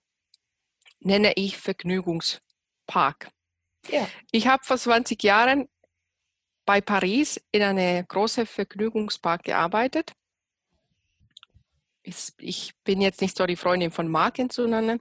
nenne 0.99 1.33
ich 1.35 1.57
Vergnügungspark. 1.57 3.31
Ja. 3.87 4.07
Ich 4.31 4.47
habe 4.47 4.63
vor 4.63 4.77
20 4.77 5.21
Jahren 5.23 5.67
bei 6.65 6.81
Paris 6.81 7.41
in 7.51 7.63
einem 7.63 8.05
großen 8.07 8.45
Vergnügungspark 8.45 9.43
gearbeitet 9.43 10.13
ich 12.39 12.73
bin 12.83 13.01
jetzt 13.01 13.21
nicht 13.21 13.37
so 13.37 13.45
die 13.45 13.55
Freundin 13.55 13.91
von 13.91 14.07
Marken 14.07 14.49
zu 14.49 14.67
nennen, 14.67 14.99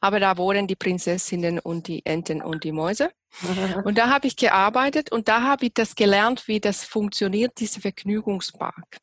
aber 0.00 0.20
da 0.20 0.36
wohnen 0.36 0.66
die 0.66 0.76
Prinzessinnen 0.76 1.58
und 1.58 1.88
die 1.88 2.04
Enten 2.04 2.42
und 2.42 2.64
die 2.64 2.72
Mäuse. 2.72 3.10
Und 3.84 3.98
da 3.98 4.10
habe 4.10 4.28
ich 4.28 4.36
gearbeitet 4.36 5.10
und 5.10 5.26
da 5.26 5.42
habe 5.42 5.66
ich 5.66 5.74
das 5.74 5.96
gelernt, 5.96 6.46
wie 6.46 6.60
das 6.60 6.84
funktioniert, 6.84 7.58
dieser 7.58 7.80
Vergnügungspark. 7.80 8.98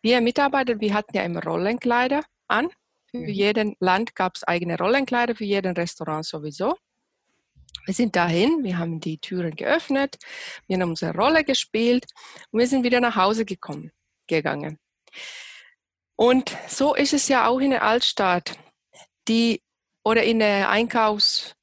Wir 0.00 0.20
Mitarbeiter, 0.20 0.78
wir 0.78 0.94
hatten 0.94 1.16
ja 1.16 1.24
immer 1.24 1.42
Rollenkleider 1.42 2.22
an. 2.46 2.68
Für 3.10 3.18
mhm. 3.18 3.28
jeden 3.28 3.76
Land 3.80 4.14
gab 4.14 4.36
es 4.36 4.44
eigene 4.44 4.78
Rollenkleider, 4.78 5.34
für 5.34 5.42
jeden 5.42 5.74
Restaurant 5.74 6.24
sowieso. 6.24 6.76
Wir 7.86 7.94
sind 7.94 8.16
dahin, 8.16 8.64
wir 8.64 8.78
haben 8.78 9.00
die 9.00 9.18
Türen 9.18 9.54
geöffnet, 9.56 10.16
wir 10.66 10.78
haben 10.78 10.90
unsere 10.90 11.14
Rolle 11.14 11.44
gespielt 11.44 12.04
und 12.50 12.58
wir 12.58 12.66
sind 12.66 12.84
wieder 12.84 13.00
nach 13.00 13.16
Hause 13.16 13.44
gekommen, 13.44 13.92
gegangen. 14.26 14.78
Und 16.16 16.56
so 16.68 16.94
ist 16.94 17.12
es 17.12 17.28
ja 17.28 17.46
auch 17.46 17.60
in 17.60 17.70
der 17.70 17.84
Altstadt, 17.84 18.58
die 19.28 19.62
oder 20.04 20.22
in 20.22 20.40
der 20.40 20.68
Einkaufs, 20.70 21.54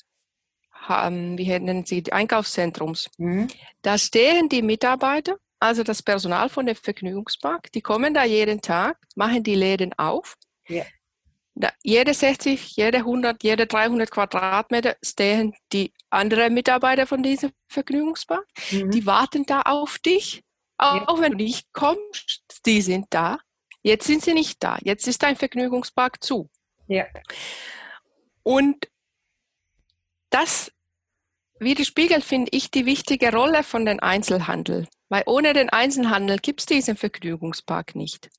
wie 0.87 1.59
nennen 1.59 1.85
Sie, 1.85 2.03
Einkaufszentrums. 2.11 3.09
Mhm. 3.17 3.47
Da 3.81 3.97
stehen 3.97 4.49
die 4.49 4.61
Mitarbeiter, 4.61 5.37
also 5.59 5.83
das 5.83 6.03
Personal 6.03 6.49
von 6.49 6.65
der 6.65 6.75
Vergnügungspark, 6.75 7.71
die 7.71 7.81
kommen 7.81 8.13
da 8.13 8.23
jeden 8.23 8.61
Tag, 8.61 8.97
machen 9.15 9.43
die 9.43 9.55
Läden 9.55 9.93
auf. 9.97 10.35
Ja. 10.67 10.83
Jede 11.83 12.13
60, 12.13 12.75
jede 12.75 13.00
100, 13.00 13.43
jede 13.43 13.67
300 13.67 14.10
Quadratmeter 14.10 14.95
stehen 15.03 15.53
die 15.72 15.93
anderen 16.10 16.53
Mitarbeiter 16.53 17.05
von 17.05 17.22
diesem 17.22 17.51
Vergnügungspark. 17.67 18.45
Mhm. 18.72 18.91
Die 18.91 19.05
warten 19.05 19.45
da 19.45 19.62
auf 19.62 20.00
dich. 20.00 20.43
Auch, 20.77 21.17
ja. 21.17 21.22
wenn 21.22 21.33
du 21.33 21.43
nicht 21.43 21.72
kommst, 21.72 22.43
die 22.65 22.81
sind 22.81 23.05
da. 23.12 23.38
Jetzt 23.83 24.07
sind 24.07 24.24
sie 24.24 24.33
nicht 24.33 24.63
da. 24.63 24.77
Jetzt 24.81 25.07
ist 25.07 25.24
ein 25.24 25.36
Vergnügungspark 25.36 26.24
zu. 26.24 26.50
Ja. 26.88 27.05
Und 28.41 28.88
das 30.29 30.72
widerspiegelt, 31.60 32.24
finde 32.24 32.50
ich, 32.51 32.72
die 32.72 32.86
wichtige 32.86 33.31
Rolle 33.31 33.63
von 33.63 33.86
den 33.86 34.00
Einzelhandel. 34.00 34.88
Weil 35.10 35.24
ohne 35.27 35.53
den 35.53 35.69
Einzelhandel 35.69 36.39
gibt 36.39 36.62
es 36.62 36.65
diesen 36.65 36.98
Vergnügungspark 36.98 37.95
nicht. 37.95 38.29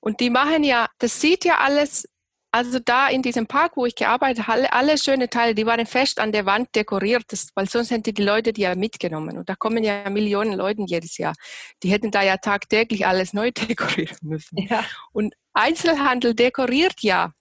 Und 0.00 0.20
die 0.20 0.30
machen 0.30 0.62
ja, 0.62 0.88
das 0.98 1.20
sieht 1.20 1.44
ja 1.44 1.58
alles, 1.58 2.08
also 2.50 2.78
da 2.78 3.08
in 3.08 3.22
diesem 3.22 3.46
Park, 3.46 3.76
wo 3.76 3.84
ich 3.84 3.94
gearbeitet 3.94 4.46
habe, 4.46 4.58
alle, 4.58 4.72
alle 4.72 4.98
schöne 4.98 5.28
Teile, 5.28 5.54
die 5.54 5.66
waren 5.66 5.84
fest 5.86 6.18
an 6.18 6.32
der 6.32 6.46
Wand 6.46 6.74
dekoriert, 6.74 7.24
weil 7.54 7.68
sonst 7.68 7.90
hätten 7.90 8.14
die 8.14 8.22
Leute 8.22 8.52
die 8.52 8.62
ja 8.62 8.74
mitgenommen. 8.74 9.36
Und 9.36 9.48
da 9.48 9.54
kommen 9.54 9.84
ja 9.84 10.08
Millionen 10.08 10.54
Leute 10.54 10.82
jedes 10.86 11.18
Jahr. 11.18 11.34
Die 11.82 11.90
hätten 11.90 12.10
da 12.10 12.22
ja 12.22 12.38
tagtäglich 12.38 13.06
alles 13.06 13.32
neu 13.32 13.50
dekorieren 13.68 14.16
müssen. 14.22 14.58
Ja. 14.58 14.84
Und 15.12 15.34
Einzelhandel 15.52 16.34
dekoriert 16.34 17.00
ja 17.00 17.32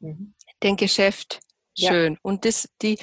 mhm. 0.00 0.34
den 0.62 0.76
Geschäft 0.76 1.40
schön. 1.78 2.14
Ja. 2.14 2.18
Und 2.22 2.44
das, 2.44 2.68
die, 2.82 2.98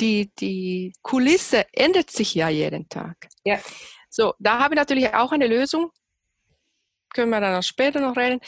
die, 0.00 0.30
die 0.38 0.92
Kulisse 1.02 1.64
ändert 1.72 2.10
sich 2.10 2.34
ja 2.34 2.48
jeden 2.48 2.88
Tag. 2.88 3.28
Ja. 3.44 3.58
So, 4.10 4.34
da 4.38 4.58
habe 4.58 4.74
ich 4.74 4.78
natürlich 4.78 5.14
auch 5.14 5.32
eine 5.32 5.46
Lösung. 5.46 5.90
Können 7.14 7.30
wir 7.30 7.40
dann 7.40 7.54
auch 7.54 7.62
später 7.62 8.00
noch 8.00 8.16
reden. 8.16 8.40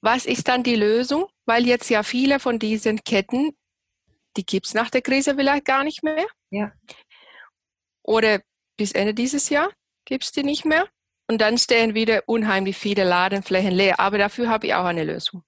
Was 0.00 0.26
ist 0.26 0.48
dann 0.48 0.62
die 0.62 0.76
Lösung? 0.76 1.26
Weil 1.46 1.66
jetzt 1.66 1.90
ja 1.90 2.02
viele 2.02 2.38
von 2.38 2.58
diesen 2.58 3.02
Ketten, 3.04 3.56
die 4.36 4.44
gibt 4.44 4.66
es 4.66 4.74
nach 4.74 4.90
der 4.90 5.02
Krise 5.02 5.34
vielleicht 5.34 5.64
gar 5.64 5.84
nicht 5.84 6.02
mehr. 6.02 6.26
Ja. 6.50 6.72
Oder 8.02 8.40
bis 8.76 8.92
Ende 8.92 9.14
dieses 9.14 9.48
Jahr 9.48 9.70
gibt 10.04 10.24
es 10.24 10.32
die 10.32 10.44
nicht 10.44 10.64
mehr. 10.64 10.86
Und 11.30 11.40
dann 11.40 11.58
stehen 11.58 11.94
wieder 11.94 12.22
unheimlich 12.26 12.76
viele 12.76 13.04
Ladenflächen 13.04 13.72
leer. 13.72 14.00
Aber 14.00 14.16
dafür 14.16 14.48
habe 14.48 14.66
ich 14.66 14.74
auch 14.74 14.86
eine 14.86 15.04
Lösung. 15.04 15.42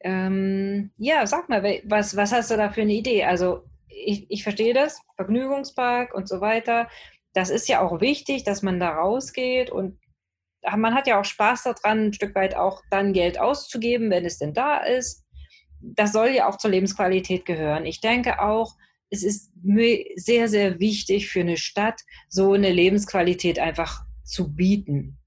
Ähm, 0.00 0.90
ja, 0.98 1.26
sag 1.26 1.48
mal, 1.48 1.62
was, 1.84 2.16
was 2.16 2.32
hast 2.32 2.50
du 2.50 2.56
da 2.56 2.70
für 2.70 2.82
eine 2.82 2.92
Idee? 2.92 3.24
Also 3.24 3.64
ich, 3.88 4.26
ich 4.30 4.42
verstehe 4.42 4.74
das, 4.74 5.00
Vergnügungspark 5.16 6.14
und 6.14 6.28
so 6.28 6.40
weiter. 6.40 6.88
Das 7.32 7.48
ist 7.48 7.68
ja 7.68 7.80
auch 7.80 8.00
wichtig, 8.00 8.44
dass 8.44 8.62
man 8.62 8.80
da 8.80 8.90
rausgeht 8.90 9.70
und 9.70 9.98
man 10.76 10.94
hat 10.94 11.06
ja 11.06 11.20
auch 11.20 11.24
Spaß 11.24 11.64
daran, 11.64 12.06
ein 12.06 12.12
Stück 12.12 12.34
weit 12.34 12.56
auch 12.56 12.82
dann 12.90 13.12
Geld 13.12 13.38
auszugeben, 13.38 14.10
wenn 14.10 14.24
es 14.24 14.38
denn 14.38 14.54
da 14.54 14.78
ist. 14.78 15.24
Das 15.80 16.12
soll 16.12 16.28
ja 16.28 16.48
auch 16.48 16.58
zur 16.58 16.70
Lebensqualität 16.70 17.44
gehören. 17.44 17.84
Ich 17.84 18.00
denke 18.00 18.40
auch, 18.40 18.74
es 19.10 19.22
ist 19.22 19.52
sehr, 20.16 20.48
sehr 20.48 20.80
wichtig 20.80 21.28
für 21.28 21.40
eine 21.40 21.56
Stadt, 21.56 22.00
so 22.28 22.52
eine 22.52 22.72
Lebensqualität 22.72 23.58
einfach 23.58 24.02
zu 24.24 24.54
bieten. 24.54 25.18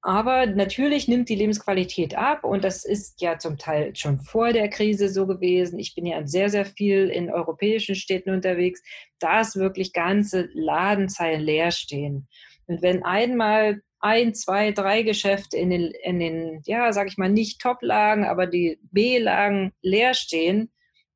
Aber 0.00 0.46
natürlich 0.46 1.08
nimmt 1.08 1.28
die 1.28 1.34
Lebensqualität 1.34 2.16
ab 2.16 2.44
und 2.44 2.62
das 2.62 2.84
ist 2.84 3.20
ja 3.20 3.38
zum 3.38 3.58
Teil 3.58 3.96
schon 3.96 4.20
vor 4.20 4.52
der 4.52 4.68
Krise 4.68 5.08
so 5.08 5.26
gewesen. 5.26 5.78
Ich 5.78 5.94
bin 5.94 6.06
ja 6.06 6.24
sehr, 6.26 6.50
sehr 6.50 6.64
viel 6.64 7.08
in 7.08 7.30
europäischen 7.30 7.96
Städten 7.96 8.30
unterwegs, 8.30 8.80
da 9.18 9.40
ist 9.40 9.56
wirklich 9.56 9.92
ganze 9.92 10.48
Ladenzeilen 10.54 11.40
leer 11.40 11.72
stehen. 11.72 12.28
Und 12.66 12.80
wenn 12.80 13.02
einmal 13.02 13.80
ein, 14.00 14.34
zwei, 14.34 14.72
drei 14.72 15.02
Geschäfte 15.02 15.56
in 15.56 15.70
den, 15.70 15.92
in 16.02 16.18
den 16.20 16.62
ja, 16.64 16.92
sag 16.92 17.08
ich 17.08 17.18
mal, 17.18 17.28
nicht 17.28 17.60
Top-Lagen, 17.60 18.24
aber 18.24 18.46
die 18.46 18.78
B-Lagen 18.92 19.72
leer 19.82 20.14
stehen, 20.14 20.70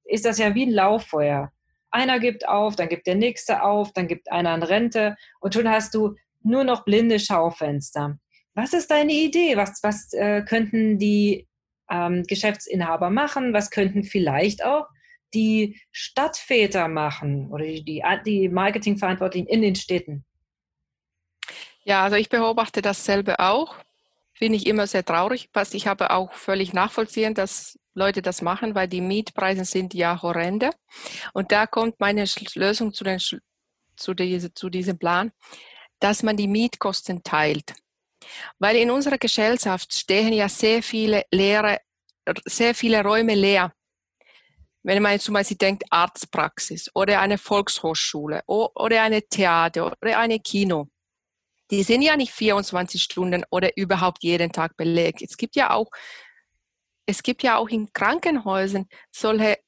ist 0.05 0.25
das 0.25 0.39
ja 0.39 0.55
wie 0.55 0.67
ein 0.67 0.73
Lauffeuer. 0.73 1.53
Einer 1.91 2.19
gibt 2.19 2.49
auf, 2.49 2.75
dann 2.75 2.89
gibt 2.89 3.07
der 3.07 3.15
nächste 3.15 3.63
auf, 3.63 3.93
dann 3.93 4.09
gibt 4.09 4.33
einer 4.33 4.53
eine 4.53 4.69
Rente 4.69 5.17
und 5.41 5.55
schon 5.55 5.69
hast 5.69 5.95
du 5.95 6.17
nur 6.43 6.65
noch 6.65 6.85
blinde 6.85 7.21
Schaufenster. 7.21 8.19
Was 8.55 8.73
ist 8.73 8.91
deine 8.91 9.13
Idee? 9.13 9.57
Was, 9.57 9.83
was 9.83 10.13
äh, 10.13 10.43
könnten 10.43 10.99
die 10.99 11.47
ähm, 11.91 12.25
Geschäftsinhaber 12.25 13.11
machen? 13.11 13.53
Was 13.53 13.71
könnten 13.71 14.05
vielleicht 14.05 14.65
auch 14.65 14.87
die 15.35 15.81
Stadtväter 15.91 16.89
machen 16.89 17.51
oder 17.51 17.65
die, 17.65 18.03
die 18.27 18.49
Marketingverantwortlichen 18.49 19.47
in 19.47 19.63
den 19.63 19.75
Städten? 19.75 20.25
Ja, 21.85 22.03
also 22.05 22.17
ich 22.17 22.29
beobachte 22.29 22.83
dasselbe 22.83 23.41
auch. 23.41 23.75
Finde 24.35 24.57
ich 24.57 24.67
immer 24.67 24.87
sehr 24.87 25.05
traurig. 25.05 25.51
Was 25.53 25.75
ich 25.75 25.87
habe 25.87 26.11
auch 26.11 26.33
völlig 26.33 26.73
nachvollziehen, 26.73 27.35
dass 27.35 27.79
Leute 27.95 28.23
das 28.23 28.41
machen, 28.41 28.75
weil 28.75 28.89
die 28.89 29.01
Mietpreise 29.01 29.65
sind 29.65 29.93
ja 29.95 30.23
horrende. 30.23 30.71
Und 31.33 31.53
da 31.53 31.67
kommt 31.67 32.01
meine 32.01 32.25
Lösung 32.55 32.93
zu, 32.95 33.05
den, 33.05 33.19
zu, 33.97 34.15
diese, 34.15 34.55
zu 34.55 34.71
diesem 34.71 34.99
Plan, 34.99 35.33
dass 36.01 36.23
man 36.23 36.37
die 36.37 36.49
Mietkosten 36.49 37.23
teilt. 37.23 37.75
Weil 38.59 38.77
in 38.77 38.91
unserer 38.91 39.19
Gesellschaft 39.19 39.93
stehen 39.93 40.33
ja 40.33 40.49
sehr 40.49 40.83
viele 40.83 41.25
leere, 41.31 41.81
sehr 42.45 42.75
viele 42.75 43.03
Räume 43.03 43.35
leer. 43.35 43.73
Wenn 44.85 45.03
man 45.03 45.19
zum 45.21 45.35
Beispiel 45.35 45.57
denkt, 45.57 45.85
Arztpraxis 45.91 46.91
oder 46.95 47.21
eine 47.21 47.39
Volkshochschule 47.39 48.43
oder 48.47 49.03
eine 49.03 49.23
Theater 49.23 49.93
oder 50.01 50.19
eine 50.19 50.41
Kino. 50.41 50.89
Die 51.73 51.83
sind 51.83 52.03
ja 52.03 52.17
nicht 52.17 52.33
24 52.33 53.03
Stunden 53.03 53.45
oder 53.51 53.71
überhaupt 53.77 54.23
jeden 54.23 54.53
Tag 54.53 54.77
belegt. 54.77 55.23
Es 55.23 55.39
gibt 55.39 55.57
ja 55.57 55.71
auch, 55.71 55.91
es 57.07 57.23
gibt 57.23 57.43
ja 57.43 57.57
auch 57.57 57.69
in 57.71 57.91
Krankenhäusern 57.95 58.87
solche 59.11 59.59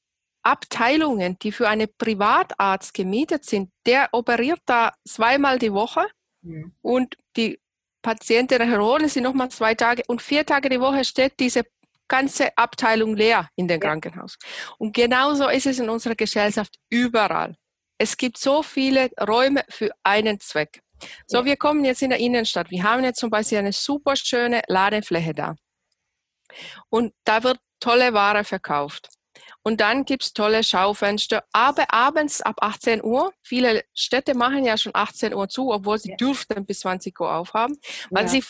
Abteilungen, 0.43 1.38
die 1.40 1.51
für 1.51 1.67
einen 1.67 1.88
Privatarzt 1.97 2.93
gemietet 2.93 3.47
sind. 3.47 3.71
Der 3.87 4.11
operiert 4.12 4.61
da 4.67 4.93
zweimal 5.09 5.59
die 5.59 5.73
Woche 5.73 6.07
mhm. 6.43 6.75
und 6.83 7.17
die 7.38 7.59
Patienten 8.03 8.61
erholen 8.61 9.09
sie 9.09 9.23
nochmal 9.23 9.49
zwei 9.49 9.75
Tage 9.75 10.03
und 10.07 10.21
vier 10.21 10.45
Tage 10.45 10.69
die 10.69 10.81
Woche 10.81 11.05
steht 11.05 11.40
diese 11.40 11.62
ganze 12.07 12.55
Abteilung 12.59 13.17
leer 13.17 13.49
in 13.57 13.67
dem 13.67 13.81
ja. 13.81 13.88
Krankenhaus. 13.88 14.37
Und 14.77 14.95
genauso 14.95 15.49
ist 15.49 15.67
es 15.67 15.79
in 15.79 15.88
unserer 15.88 16.14
Gesellschaft 16.14 16.77
überall. 16.90 17.57
Es 17.97 18.19
gibt 18.19 18.37
so 18.37 18.62
viele 18.62 19.11
Räume 19.19 19.64
für 19.71 19.90
einen 20.03 20.38
Zweck. 20.38 20.84
So, 21.27 21.38
ja. 21.38 21.45
wir 21.45 21.57
kommen 21.57 21.85
jetzt 21.85 22.03
in 22.03 22.11
der 22.11 22.19
Innenstadt. 22.19 22.71
Wir 22.71 22.83
haben 22.83 23.05
jetzt 23.05 23.21
zum 23.21 23.31
Beispiel 23.31 23.59
eine 23.59 23.73
super 23.73 24.17
schöne 24.17 24.62
Ladefläche 24.69 25.33
da. 25.33 25.57
Und 26.88 27.12
da 27.25 27.43
wird 27.43 27.59
tolle 27.81 28.12
Ware 28.12 28.45
verkauft. 28.45 29.09
Und 29.62 29.81
dann 29.81 30.05
gibt 30.05 30.25
es 30.25 30.33
tolle 30.35 30.62
Schaufenster, 30.62 31.43
aber 31.53 31.93
abends 31.93 32.43
ab 32.43 32.57
18 32.61 33.03
Uhr. 33.03 33.33
Viele 33.43 33.83
Städte 33.95 34.35
machen 34.35 34.64
ja 34.64 34.77
schon 34.77 34.95
18 34.95 35.35
Uhr 35.35 35.49
zu, 35.49 35.73
obwohl 35.73 35.99
sie 35.99 36.11
ja. 36.11 36.17
dürften 36.17 36.67
bis 36.67 36.81
20 36.81 37.19
Uhr 37.19 37.35
aufhaben, 37.35 37.79
weil 38.11 38.25
ja. 38.25 38.29
sie 38.29 38.45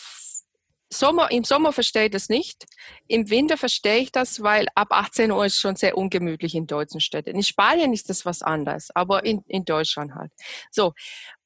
Sommer, 0.99 1.31
im 1.31 1.43
Sommer 1.43 1.71
verstehe 1.71 2.05
ich 2.05 2.11
das 2.11 2.29
nicht. 2.29 2.65
Im 3.07 3.29
Winter 3.29 3.57
verstehe 3.57 3.97
ich 3.97 4.11
das, 4.11 4.41
weil 4.41 4.67
ab 4.75 4.87
18 4.91 5.31
Uhr 5.31 5.45
ist 5.45 5.59
schon 5.59 5.75
sehr 5.75 5.97
ungemütlich 5.97 6.55
in 6.55 6.67
deutschen 6.67 7.01
Städten. 7.01 7.35
In 7.35 7.43
Spanien 7.43 7.93
ist 7.93 8.09
das 8.09 8.25
was 8.25 8.41
anderes, 8.41 8.89
aber 8.95 9.25
in, 9.25 9.43
in 9.47 9.65
Deutschland 9.65 10.15
halt. 10.15 10.31
So. 10.71 10.93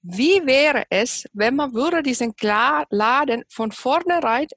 Wie 0.01 0.45
wäre 0.45 0.85
es, 0.89 1.27
wenn 1.33 1.55
man 1.57 1.73
würde 1.73 2.01
diesen 2.01 2.33
Laden 2.41 3.43
von 3.49 3.71
vornherein 3.73 4.47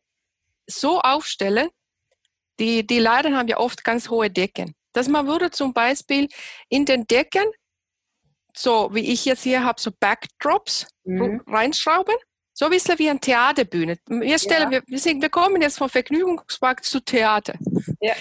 so 0.69 1.01
aufstellen, 1.01 1.69
die, 2.61 2.87
die 2.87 3.01
Laden 3.01 3.37
haben 3.37 3.49
ja 3.49 3.57
oft 3.57 3.83
ganz 3.83 4.09
hohe 4.09 4.31
Decken 4.31 4.77
dass 4.93 5.09
man 5.09 5.27
würde 5.27 5.51
zum 5.51 5.73
Beispiel 5.73 6.29
in 6.69 6.85
den 6.85 7.07
Decken, 7.07 7.51
so 8.55 8.91
wie 8.95 9.13
ich 9.13 9.25
jetzt 9.25 9.43
hier 9.43 9.65
habe, 9.65 9.81
so 9.81 9.91
Backdrops 9.99 10.87
mhm. 11.05 11.43
reinschrauben. 11.47 12.15
So 12.55 12.67
ein 12.67 12.71
bisschen 12.71 12.99
wie 12.99 13.09
eine 13.09 13.21
Theaterbühne. 13.21 13.97
Wir, 14.07 14.39
stellen, 14.39 14.65
ja. 14.65 14.71
wir, 14.71 14.83
wir, 14.87 14.99
sind, 14.99 15.23
wir 15.23 15.31
kommen 15.31 15.63
jetzt 15.63 15.79
vom 15.79 15.89
Vergnügungspark 15.89 16.85
zu 16.85 17.01
Theater. 17.01 17.55
Ja. 18.01 18.15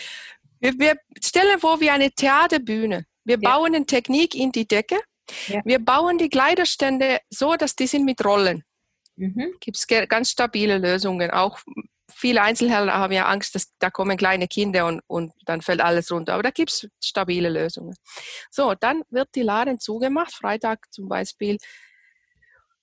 Wir, 0.60 0.78
wir 0.78 0.96
stellen 1.22 1.60
vor 1.60 1.80
wie 1.82 1.90
eine 1.90 2.12
Theaterbühne. 2.12 3.06
Wir 3.24 3.38
ja. 3.40 3.50
bauen 3.50 3.76
eine 3.76 3.86
Technik 3.86 4.36
in 4.36 4.52
die 4.52 4.68
Decke. 4.68 5.00
Wir 5.64 5.80
bauen 5.80 6.18
die 6.18 6.30
Kleiderstände 6.30 7.20
so, 7.30 7.56
dass 7.56 7.76
die 7.76 7.88
sind 7.88 8.06
mit 8.06 8.24
Rollen. 8.24 8.64
Mhm. 9.16 9.56
Gibt 9.60 9.78
es 9.78 9.88
ganz 9.88 10.32
stabile 10.32 10.78
Lösungen, 10.78 11.32
auch 11.32 11.60
viele 12.14 12.42
Einzelhändler 12.42 12.94
haben 12.94 13.14
ja 13.14 13.26
Angst, 13.28 13.56
dass 13.56 13.72
da 13.80 13.90
kommen 13.90 14.18
kleine 14.18 14.48
Kinder 14.48 14.86
und, 14.88 15.02
und 15.08 15.34
dann 15.46 15.62
fällt 15.62 15.82
alles 15.82 16.12
runter. 16.12 16.34
Aber 16.34 16.44
da 16.44 16.52
gibt 16.52 16.72
es 16.72 16.88
stabile 17.04 17.50
Lösungen. 17.50 17.96
So, 18.50 18.74
dann 18.76 19.04
wird 19.10 19.30
die 19.36 19.42
Laden 19.42 19.80
zugemacht, 19.80 20.34
Freitag 20.34 20.92
zum 20.92 21.08
Beispiel 21.08 21.58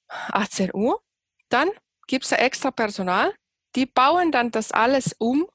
18 0.08 0.70
Uhr. 0.74 1.00
Dann 1.48 1.70
gibt 2.06 2.24
es 2.24 2.32
extra 2.32 2.70
Personal, 2.70 3.34
die 3.76 3.86
bauen 3.86 4.32
dann 4.32 4.50
das 4.50 4.72
alles 4.72 5.14
um. 5.18 5.46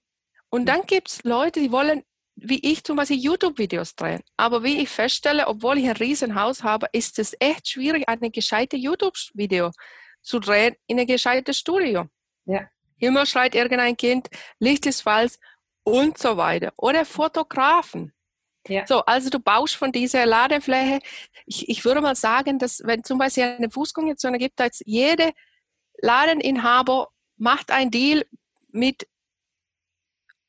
Und 0.49 0.67
dann 0.67 0.83
gibt 0.85 1.09
es 1.09 1.23
Leute, 1.23 1.59
die 1.59 1.71
wollen, 1.71 2.03
wie 2.35 2.59
ich 2.59 2.83
zum 2.83 2.97
Beispiel, 2.97 3.17
YouTube-Videos 3.17 3.95
drehen. 3.95 4.21
Aber 4.37 4.63
wie 4.63 4.81
ich 4.81 4.89
feststelle, 4.89 5.47
obwohl 5.47 5.77
ich 5.77 5.85
ein 5.85 5.97
Riesenhaus 5.97 6.63
habe, 6.63 6.87
ist 6.91 7.19
es 7.19 7.35
echt 7.39 7.67
schwierig, 7.67 8.07
eine 8.07 8.29
gescheite 8.29 8.77
YouTube-Video 8.77 9.71
zu 10.21 10.39
drehen 10.39 10.75
in 10.87 10.99
ein 10.99 11.07
gescheites 11.07 11.57
Studio. 11.57 12.07
Ja. 12.45 12.69
Immer 12.99 13.25
schreit 13.25 13.55
irgendein 13.55 13.97
Kind, 13.97 14.29
Licht 14.59 14.85
ist 14.85 15.01
falsch 15.01 15.33
und 15.83 16.17
so 16.17 16.37
weiter. 16.37 16.71
Oder 16.77 17.03
Fotografen. 17.05 18.13
Ja. 18.67 18.87
So, 18.87 19.03
also 19.05 19.29
du 19.29 19.39
baust 19.39 19.75
von 19.75 19.91
dieser 19.91 20.25
Ladefläche, 20.25 20.99
ich, 21.45 21.67
ich 21.67 21.83
würde 21.83 21.99
mal 21.99 22.15
sagen, 22.15 22.59
dass 22.59 22.81
wenn 22.85 23.03
zum 23.03 23.17
Beispiel 23.17 23.43
eine 23.43 23.69
Fußgängerzone 23.69 24.37
gibt, 24.37 24.59
dass 24.59 24.81
jede 24.85 25.33
Ladeninhaber 26.03 27.07
macht 27.37 27.71
ein 27.71 27.89
Deal 27.89 28.25
mit 28.71 29.07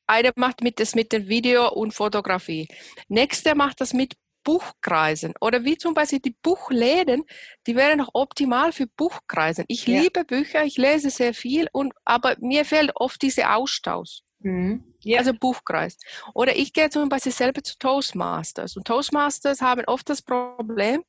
einer 0.05 0.31
macht 0.35 0.61
mit 0.61 0.79
das 0.79 0.93
mit 0.93 1.13
dem 1.13 1.27
Video 1.27 1.71
und 1.71 1.93
Fotografie. 1.93 2.67
Nächster 3.07 3.55
macht 3.55 3.81
das 3.81 3.93
mit 3.93 4.15
Buchkreisen 4.43 5.33
oder 5.41 5.63
wie 5.63 5.77
zum 5.77 5.95
Beispiel 5.95 6.19
die 6.19 6.35
Buchläden, 6.43 7.23
die 7.65 7.75
wären 7.75 7.97
noch 7.97 8.09
optimal 8.13 8.71
für 8.71 8.85
Buchkreisen. 8.85 9.65
Ich 9.67 9.87
ja. 9.87 10.01
liebe 10.01 10.23
Bücher, 10.23 10.63
ich 10.63 10.77
lese 10.77 11.09
sehr 11.09 11.33
viel, 11.33 11.67
und, 11.71 11.93
aber 12.03 12.35
mir 12.39 12.63
fehlt 12.63 12.91
oft 12.93 13.19
diese 13.21 13.49
Austausch. 13.49 14.19
Mhm. 14.39 14.83
Ja. 14.99 15.19
Also 15.19 15.33
Buchkreis. 15.33 15.97
Oder 16.35 16.55
ich 16.55 16.73
gehe 16.73 16.89
zum 16.89 17.09
Beispiel 17.09 17.31
selber 17.31 17.63
zu 17.63 17.77
Toastmasters. 17.79 18.77
Und 18.77 18.85
Toastmasters 18.85 19.61
haben 19.61 19.85
oft 19.85 20.07
das 20.09 20.21
Problem, 20.21 21.03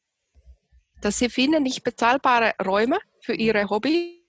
dass 1.03 1.19
sie 1.19 1.29
finden 1.29 1.65
nicht 1.65 1.85
bezahlbare 1.85 2.55
Räume 2.65 2.99
für 3.21 3.35
ihre 3.35 3.69
Hobby, 3.69 4.26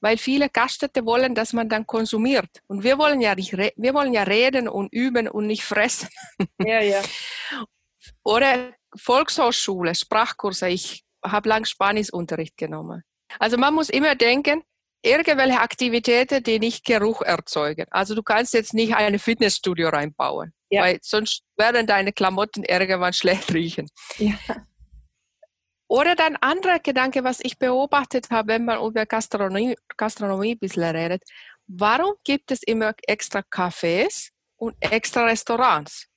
weil 0.00 0.18
viele 0.18 0.48
Gaststätte 0.48 1.04
wollen, 1.04 1.34
dass 1.34 1.52
man 1.52 1.68
dann 1.68 1.86
konsumiert. 1.86 2.48
Und 2.66 2.82
wir 2.82 2.98
wollen 2.98 3.20
ja 3.20 3.34
nicht, 3.34 3.52
wir 3.52 3.94
wollen 3.94 4.12
ja 4.12 4.22
reden 4.22 4.68
und 4.68 4.92
üben 4.92 5.28
und 5.28 5.46
nicht 5.46 5.64
fressen. 5.64 6.08
Ja, 6.58 6.80
ja. 6.80 7.02
Oder 8.24 8.72
Volkshochschule, 8.96 9.94
Sprachkurse. 9.94 10.68
Ich 10.68 11.04
habe 11.24 11.48
lang 11.48 11.64
Spanischunterricht 11.64 12.56
genommen. 12.56 13.02
Also 13.38 13.56
man 13.56 13.74
muss 13.74 13.88
immer 13.88 14.14
denken, 14.14 14.62
irgendwelche 15.02 15.60
Aktivitäten, 15.60 16.42
die 16.42 16.58
nicht 16.58 16.84
Geruch 16.84 17.22
erzeugen. 17.22 17.86
Also 17.90 18.14
du 18.14 18.22
kannst 18.22 18.54
jetzt 18.54 18.74
nicht 18.74 18.94
ein 18.94 19.18
Fitnessstudio 19.18 19.88
reinbauen, 19.88 20.52
ja. 20.70 20.82
weil 20.82 20.98
sonst 21.02 21.42
werden 21.56 21.86
deine 21.86 22.12
Klamotten 22.12 22.64
irgendwann 22.64 23.12
schlecht 23.12 23.52
riechen. 23.52 23.88
Ja. 24.18 24.34
Oder 25.88 26.16
dann 26.16 26.36
anderer 26.36 26.80
Gedanke, 26.80 27.22
was 27.22 27.40
ich 27.40 27.58
beobachtet 27.58 28.30
habe, 28.30 28.48
wenn 28.48 28.64
man 28.64 28.84
über 28.84 29.06
Gastronomie, 29.06 29.76
Gastronomie 29.96 30.52
ein 30.52 30.58
bisschen 30.58 30.82
redet. 30.82 31.22
Warum 31.68 32.14
gibt 32.24 32.50
es 32.50 32.62
immer 32.62 32.94
extra 33.06 33.40
Cafés 33.40 34.30
und 34.56 34.76
extra 34.80 35.24
Restaurants? 35.24 36.08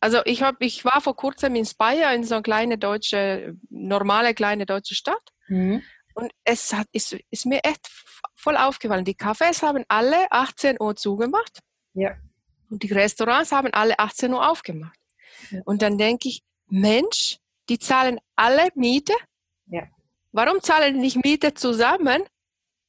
Also 0.00 0.20
ich, 0.24 0.42
hab, 0.42 0.56
ich 0.60 0.84
war 0.84 1.00
vor 1.00 1.16
kurzem 1.16 1.54
in 1.54 1.64
Speyer, 1.64 2.14
in 2.14 2.24
so 2.24 2.34
eine 2.34 2.42
kleine 2.42 2.78
deutsche, 2.78 3.56
normale 3.70 4.34
kleine 4.34 4.66
deutsche 4.66 4.94
Stadt. 4.94 5.32
Mhm. 5.48 5.82
Und 6.14 6.30
es 6.44 6.72
hat, 6.72 6.86
ist, 6.92 7.16
ist 7.30 7.46
mir 7.46 7.60
echt 7.64 7.88
voll 8.34 8.56
aufgefallen. 8.56 9.04
Die 9.04 9.16
Cafés 9.16 9.62
haben 9.62 9.84
alle 9.88 10.30
18 10.30 10.76
Uhr 10.80 10.94
zugemacht. 10.96 11.60
Ja. 11.94 12.16
Und 12.70 12.82
die 12.82 12.92
Restaurants 12.92 13.52
haben 13.52 13.72
alle 13.72 13.98
18 13.98 14.32
Uhr 14.32 14.48
aufgemacht. 14.48 14.98
Ja. 15.50 15.60
Und 15.64 15.82
dann 15.82 15.98
denke 15.98 16.28
ich, 16.28 16.42
Mensch, 16.68 17.38
die 17.68 17.78
zahlen 17.78 18.20
alle 18.36 18.68
Miete. 18.74 19.14
Ja. 19.66 19.84
Warum 20.32 20.60
zahlen 20.62 20.98
nicht 20.98 21.22
Miete 21.24 21.54
zusammen? 21.54 22.24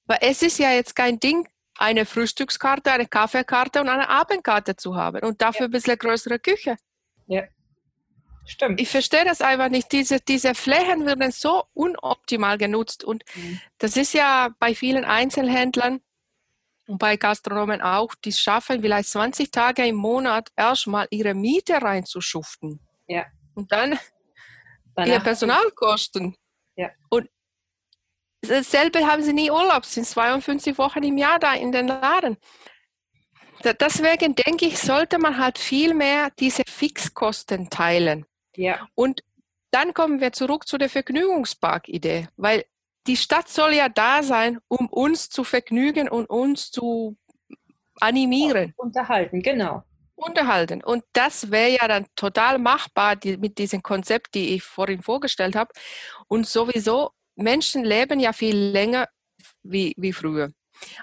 Weil 0.05 0.19
es 0.21 0.41
ist 0.41 0.59
ja 0.59 0.71
jetzt 0.71 0.95
kein 0.95 1.19
Ding, 1.19 1.47
eine 1.77 2.05
Frühstückskarte, 2.05 2.91
eine 2.91 3.07
Kaffeekarte 3.07 3.81
und 3.81 3.89
eine 3.89 4.09
Abendkarte 4.09 4.75
zu 4.75 4.95
haben 4.95 5.23
und 5.23 5.41
dafür 5.41 5.61
ja. 5.61 5.67
ein 5.67 5.71
bisschen 5.71 5.97
größere 5.97 6.39
Küche. 6.39 6.77
Ja. 7.27 7.43
Stimmt. 8.45 8.79
Ich 8.79 8.89
verstehe 8.89 9.25
das 9.25 9.41
einfach 9.41 9.69
nicht. 9.69 9.91
Diese, 9.91 10.19
diese 10.19 10.53
Flächen 10.53 11.05
werden 11.05 11.31
so 11.31 11.63
unoptimal 11.73 12.59
genutzt. 12.59 13.03
Und 13.03 13.23
mhm. 13.33 13.59
das 13.79 13.97
ist 13.97 14.13
ja 14.13 14.49
bei 14.59 14.75
vielen 14.75 15.03
Einzelhändlern 15.03 15.99
und 16.87 16.99
bei 16.99 17.17
Gastronomen 17.17 17.81
auch, 17.81 18.13
die 18.13 18.31
schaffen 18.31 18.81
vielleicht 18.81 19.09
20 19.09 19.49
Tage 19.49 19.87
im 19.87 19.95
Monat 19.95 20.49
erstmal 20.55 21.07
ihre 21.09 21.33
Miete 21.33 21.81
reinzuschuften. 21.81 22.79
Ja. 23.07 23.25
Und 23.55 23.71
dann 23.71 23.97
Ihre 24.97 25.19
Personalkosten. 25.19 26.35
Ja. 26.75 26.89
Und 27.09 27.29
dasselbe 28.41 29.05
haben 29.05 29.23
sie 29.23 29.33
nie 29.33 29.51
Urlaub, 29.51 29.85
sind 29.85 30.05
52 30.05 30.77
Wochen 30.77 31.03
im 31.03 31.17
Jahr 31.17 31.39
da 31.39 31.53
in 31.53 31.71
den 31.71 31.87
Laden. 31.87 32.37
Deswegen 33.63 34.35
denke 34.35 34.65
ich, 34.65 34.77
sollte 34.77 35.17
man 35.17 35.37
halt 35.37 35.57
viel 35.57 35.93
mehr 35.93 36.29
diese 36.39 36.63
Fixkosten 36.67 37.69
teilen. 37.69 38.25
Ja. 38.55 38.87
Und 38.93 39.23
dann 39.71 39.93
kommen 39.93 40.21
wir 40.21 40.31
zurück 40.33 40.67
zu 40.67 40.77
der 40.77 40.89
Vergnügungspark-Idee, 40.89 42.27
weil 42.37 42.65
die 43.07 43.17
Stadt 43.17 43.49
soll 43.49 43.73
ja 43.73 43.89
da 43.89 44.23
sein, 44.23 44.59
um 44.67 44.87
uns 44.87 45.29
zu 45.29 45.43
vergnügen 45.43 46.09
und 46.09 46.29
uns 46.29 46.71
zu 46.71 47.17
animieren. 47.99 48.73
Unterhalten, 48.77 49.41
genau. 49.41 49.83
Unterhalten. 50.15 50.83
Und 50.83 51.03
das 51.13 51.51
wäre 51.51 51.71
ja 51.71 51.87
dann 51.87 52.07
total 52.15 52.57
machbar 52.57 53.15
die, 53.15 53.37
mit 53.37 53.57
diesem 53.57 53.83
Konzept, 53.83 54.33
die 54.33 54.55
ich 54.55 54.63
vorhin 54.63 55.01
vorgestellt 55.01 55.55
habe. 55.55 55.71
Und 56.27 56.47
sowieso, 56.47 57.11
Menschen 57.35 57.83
leben 57.83 58.19
ja 58.19 58.31
viel 58.31 58.55
länger 58.55 59.07
wie, 59.63 59.93
wie 59.97 60.13
früher. 60.13 60.51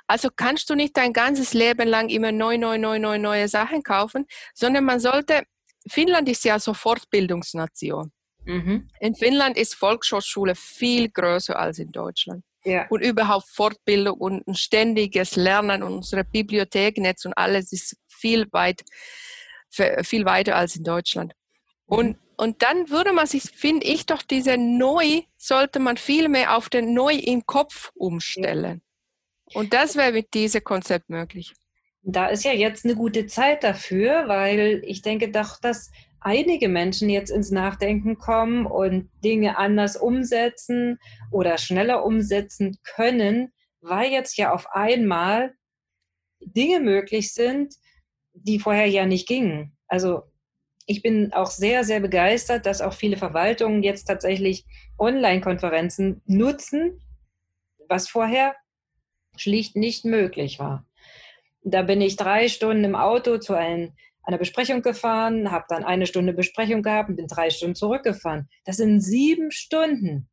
Also 0.06 0.28
kannst 0.34 0.70
du 0.70 0.74
nicht 0.74 0.96
dein 0.96 1.12
ganzes 1.12 1.54
Leben 1.54 1.88
lang 1.88 2.08
immer 2.08 2.32
neu, 2.32 2.58
neu, 2.58 2.78
neu, 2.78 2.98
neu, 2.98 3.18
neue 3.18 3.48
Sachen 3.48 3.82
kaufen, 3.82 4.26
sondern 4.54 4.84
man 4.84 5.00
sollte 5.00 5.42
Finnland 5.88 6.28
ist 6.28 6.44
ja 6.44 6.58
so 6.58 6.74
Fortbildungsnation. 6.74 8.12
Mhm. 8.44 8.88
In 9.00 9.14
Finnland 9.14 9.56
ist 9.56 9.74
Volkshochschule 9.74 10.54
viel 10.54 11.08
größer 11.08 11.58
als 11.58 11.78
in 11.78 11.92
Deutschland. 11.92 12.44
Ja. 12.64 12.86
Und 12.88 13.00
überhaupt 13.00 13.48
Fortbildung 13.48 14.18
und 14.18 14.46
ein 14.46 14.54
ständiges 14.54 15.34
Lernen 15.34 15.82
und 15.82 15.94
unsere 15.94 16.24
Bibliotheknetz 16.24 17.24
und 17.24 17.32
alles 17.36 17.72
ist 17.72 17.96
viel 18.22 18.46
weit, 18.52 18.82
viel 19.70 20.24
weiter 20.24 20.56
als 20.56 20.76
in 20.76 20.84
Deutschland. 20.84 21.34
Und, 21.84 22.16
und 22.36 22.62
dann 22.62 22.88
würde 22.88 23.12
man 23.12 23.26
sich, 23.26 23.42
finde 23.42 23.86
ich 23.86 24.06
doch, 24.06 24.22
diese 24.22 24.56
Neu 24.56 25.22
sollte 25.36 25.80
man 25.80 25.96
viel 25.96 26.28
mehr 26.28 26.56
auf 26.56 26.70
den 26.70 26.94
Neu 26.94 27.14
im 27.14 27.44
Kopf 27.44 27.90
umstellen. 27.94 28.80
Und 29.52 29.74
das 29.74 29.96
wäre 29.96 30.12
mit 30.12 30.32
diesem 30.32 30.64
Konzept 30.64 31.10
möglich. 31.10 31.52
Da 32.02 32.28
ist 32.28 32.44
ja 32.44 32.52
jetzt 32.52 32.84
eine 32.84 32.94
gute 32.94 33.26
Zeit 33.26 33.62
dafür, 33.62 34.26
weil 34.26 34.82
ich 34.84 35.02
denke 35.02 35.30
doch, 35.30 35.60
dass 35.60 35.90
einige 36.20 36.68
Menschen 36.68 37.10
jetzt 37.10 37.30
ins 37.30 37.50
Nachdenken 37.50 38.16
kommen 38.18 38.66
und 38.66 39.10
Dinge 39.22 39.58
anders 39.58 39.96
umsetzen 39.96 40.98
oder 41.30 41.58
schneller 41.58 42.04
umsetzen 42.04 42.78
können, 42.82 43.52
weil 43.80 44.10
jetzt 44.10 44.36
ja 44.36 44.52
auf 44.52 44.66
einmal 44.72 45.54
Dinge 46.40 46.80
möglich 46.80 47.32
sind, 47.34 47.74
die 48.34 48.58
vorher 48.58 48.86
ja 48.86 49.06
nicht 49.06 49.28
gingen. 49.28 49.76
Also 49.88 50.22
ich 50.86 51.02
bin 51.02 51.32
auch 51.32 51.50
sehr, 51.50 51.84
sehr 51.84 52.00
begeistert, 52.00 52.66
dass 52.66 52.80
auch 52.80 52.92
viele 52.92 53.16
Verwaltungen 53.16 53.82
jetzt 53.82 54.04
tatsächlich 54.04 54.66
Online-Konferenzen 54.98 56.22
nutzen, 56.26 57.00
was 57.88 58.08
vorher 58.08 58.54
schlicht 59.36 59.76
nicht 59.76 60.04
möglich 60.04 60.58
war. 60.58 60.86
Da 61.62 61.82
bin 61.82 62.00
ich 62.00 62.16
drei 62.16 62.48
Stunden 62.48 62.84
im 62.84 62.96
Auto 62.96 63.38
zu 63.38 63.54
ein, 63.54 63.96
einer 64.24 64.38
Besprechung 64.38 64.82
gefahren, 64.82 65.50
habe 65.50 65.66
dann 65.68 65.84
eine 65.84 66.06
Stunde 66.06 66.32
Besprechung 66.32 66.82
gehabt 66.82 67.08
und 67.08 67.16
bin 67.16 67.28
drei 67.28 67.50
Stunden 67.50 67.74
zurückgefahren. 67.74 68.48
Das 68.64 68.76
sind 68.76 69.00
sieben 69.00 69.50
Stunden. 69.50 70.28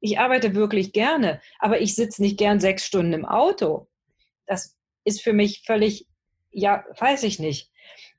Ich 0.00 0.18
arbeite 0.18 0.54
wirklich 0.54 0.92
gerne, 0.92 1.40
aber 1.58 1.80
ich 1.80 1.94
sitze 1.94 2.22
nicht 2.22 2.38
gern 2.38 2.60
sechs 2.60 2.86
Stunden 2.86 3.12
im 3.12 3.24
Auto. 3.26 3.88
Das 4.46 4.76
ist 5.04 5.22
für 5.22 5.34
mich 5.34 5.62
völlig, 5.66 6.06
ja, 6.50 6.84
weiß 6.98 7.22
ich 7.24 7.38
nicht. 7.38 7.70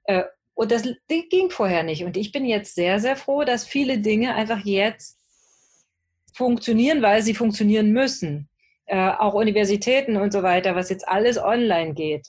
Äh, 0.04 0.24
und 0.54 0.72
das 0.72 0.84
ging 1.08 1.50
vorher 1.50 1.84
nicht. 1.84 2.04
Und 2.04 2.18
ich 2.18 2.32
bin 2.32 2.46
jetzt 2.46 2.76
sehr, 2.76 3.00
sehr 3.00 3.16
froh, 3.16 3.44
dass 3.44 3.66
viele 3.66 4.00
Dinge 4.00 4.36
einfach 4.36 4.60
jetzt 4.64 5.20
funktionieren, 6.34 7.02
weil 7.02 7.22
sie 7.22 7.34
funktionieren 7.34 7.92
müssen. 7.92 8.50
Äh, 8.86 9.10
auch 9.12 9.34
Universitäten 9.34 10.18
und 10.18 10.32
so 10.32 10.44
weiter, 10.44 10.76
was 10.76 10.90
jetzt 10.90 11.08
alles 11.08 11.38
online 11.38 11.94
geht. 11.94 12.28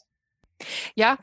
Ja, 0.95 1.19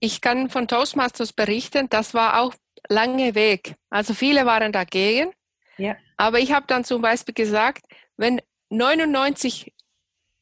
ich 0.00 0.20
kann 0.20 0.50
von 0.50 0.66
Toastmasters 0.66 1.32
berichten, 1.32 1.88
das 1.88 2.14
war 2.14 2.40
auch 2.40 2.54
lange 2.88 3.34
Weg. 3.34 3.76
Also 3.90 4.14
viele 4.14 4.46
waren 4.46 4.72
dagegen. 4.72 5.32
Ja. 5.76 5.96
Aber 6.16 6.40
ich 6.40 6.52
habe 6.52 6.66
dann 6.66 6.84
zum 6.84 7.02
Beispiel 7.02 7.34
gesagt, 7.34 7.86
wenn 8.16 8.40
99 8.70 9.72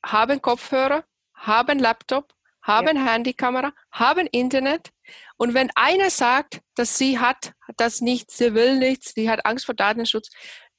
haben 0.04 0.40
Kopfhörer, 0.40 1.04
haben 1.34 1.78
Laptop, 1.78 2.32
haben 2.62 2.96
ja. 2.96 3.12
Handykamera, 3.12 3.72
haben 3.92 4.26
Internet 4.26 4.90
und 5.36 5.54
wenn 5.54 5.70
einer 5.74 6.10
sagt, 6.10 6.60
dass 6.74 6.98
sie 6.98 7.18
hat 7.18 7.52
das 7.76 8.00
nicht, 8.00 8.30
sie 8.30 8.54
will 8.54 8.78
nichts, 8.78 9.12
sie 9.14 9.30
hat 9.30 9.46
Angst 9.46 9.66
vor 9.66 9.74
Datenschutz, 9.74 10.30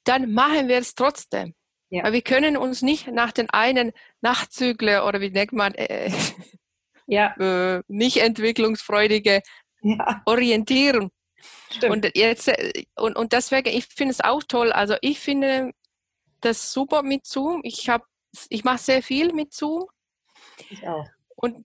dann 0.04 0.32
machen 0.32 0.68
wir 0.68 0.78
es 0.78 0.94
trotzdem. 0.94 1.54
Ja. 1.90 2.04
Aber 2.04 2.12
wir 2.12 2.22
können 2.22 2.56
uns 2.56 2.82
nicht 2.82 3.08
nach 3.08 3.32
den 3.32 3.50
einen 3.50 3.92
Nachtzügler 4.20 5.06
oder 5.06 5.20
wie 5.20 5.30
nennt 5.30 5.52
man, 5.52 5.74
äh, 5.74 6.12
ja. 7.06 7.34
äh, 7.36 7.82
nicht 7.88 8.18
entwicklungsfreudige 8.18 9.42
ja. 9.82 10.22
orientieren. 10.24 11.10
Stimmt. 11.70 11.92
Und 11.92 12.16
jetzt 12.16 12.48
äh, 12.48 12.84
und, 12.96 13.16
und 13.16 13.32
deswegen, 13.32 13.68
ich 13.68 13.86
finde 13.86 14.12
es 14.12 14.20
auch 14.20 14.42
toll. 14.44 14.72
Also 14.72 14.96
ich 15.00 15.18
finde 15.18 15.72
das 16.40 16.72
super 16.72 17.02
mit 17.02 17.26
Zoom. 17.26 17.60
Ich 17.64 17.88
habe, 17.88 18.04
ich 18.48 18.62
mache 18.62 18.78
sehr 18.78 19.02
viel 19.02 19.32
mit 19.32 19.52
Zoom. 19.52 19.86
Ich 20.68 20.86
auch. 20.86 21.06
Und 21.40 21.64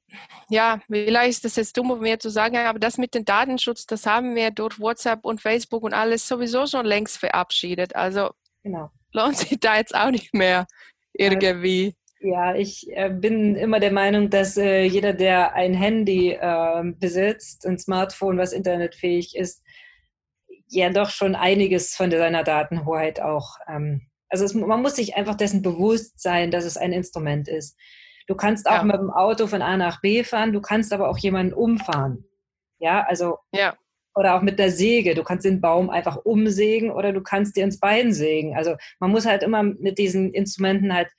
ja, 0.50 0.80
vielleicht 0.88 1.32
ist 1.32 1.46
das 1.46 1.58
jetzt 1.58 1.78
dumm 1.78 1.90
von 1.90 2.00
mir 2.00 2.18
zu 2.18 2.30
sagen, 2.30 2.56
aber 2.56 2.80
das 2.80 2.98
mit 2.98 3.14
dem 3.14 3.26
Datenschutz, 3.26 3.86
das 3.86 4.06
haben 4.06 4.34
wir 4.34 4.52
durch 4.52 4.80
WhatsApp 4.80 5.26
und 5.26 5.42
Facebook 5.42 5.84
und 5.84 5.94
alles 5.94 6.28
sowieso 6.28 6.66
schon 6.66 6.86
längst 6.86 7.18
verabschiedet. 7.18 7.94
Also 7.94 8.30
genau. 8.64 8.90
lohnt 9.12 9.38
sich 9.38 9.60
da 9.60 9.76
jetzt 9.76 9.94
auch 9.94 10.12
nicht 10.12 10.34
mehr 10.34 10.66
irgendwie. 11.12 11.94
Ja, 12.22 12.56
ich 12.56 12.88
äh, 12.92 13.10
bin 13.10 13.56
immer 13.56 13.82
der 13.82 13.92
Meinung, 13.92 14.30
dass 14.30 14.56
äh, 14.56 14.84
jeder, 14.84 15.12
der 15.12 15.54
ein 15.54 15.74
Handy 15.74 16.32
äh, 16.32 16.84
besitzt, 16.98 17.68
ein 17.68 17.78
Smartphone, 17.78 18.38
was 18.38 18.54
internetfähig 18.54 19.36
ist, 19.36 19.62
ja 20.70 20.90
doch 20.90 21.10
schon 21.10 21.36
einiges 21.36 21.96
von 21.96 22.10
seiner 22.10 22.44
Datenhoheit 22.44 23.20
auch. 23.20 23.58
Ähm, 23.68 24.08
also 24.30 24.46
es, 24.46 24.54
man 24.54 24.82
muss 24.82 24.96
sich 24.96 25.18
einfach 25.18 25.36
dessen 25.36 25.62
bewusst 25.62 26.22
sein, 26.22 26.50
dass 26.50 26.64
es 26.64 26.78
ein 26.78 26.94
Instrument 26.94 27.50
ist. 27.50 27.78
Du 28.28 28.36
kannst 28.36 28.68
auch 28.68 28.78
ja. 28.78 28.84
mit 28.84 28.96
dem 28.96 29.12
Auto 29.12 29.48
von 29.48 29.62
A 29.62 29.78
nach 29.78 30.02
B 30.02 30.24
fahren, 30.24 30.54
du 30.54 30.62
kannst 30.62 30.94
aber 30.94 31.10
auch 31.10 31.18
jemanden 31.18 31.54
umfahren. 31.54 32.26
Ja, 32.80 33.04
also 33.04 33.38
ja. 33.54 33.76
oder 34.16 34.36
auch 34.36 34.42
mit 34.42 34.60
der 34.60 34.72
Säge. 34.72 35.16
Du 35.16 35.24
kannst 35.24 35.46
den 35.46 35.62
Baum 35.62 35.90
einfach 35.90 36.18
umsägen 36.18 36.92
oder 36.92 37.14
du 37.14 37.22
kannst 37.22 37.56
dir 37.56 37.64
ins 37.64 37.80
Bein 37.80 38.14
sägen. 38.14 38.56
Also 38.56 38.76
man 39.00 39.12
muss 39.12 39.26
halt 39.26 39.44
immer 39.44 39.64
mit 39.64 39.98
diesen 39.98 40.34
Instrumenten 40.34 40.94
halt 40.94 41.10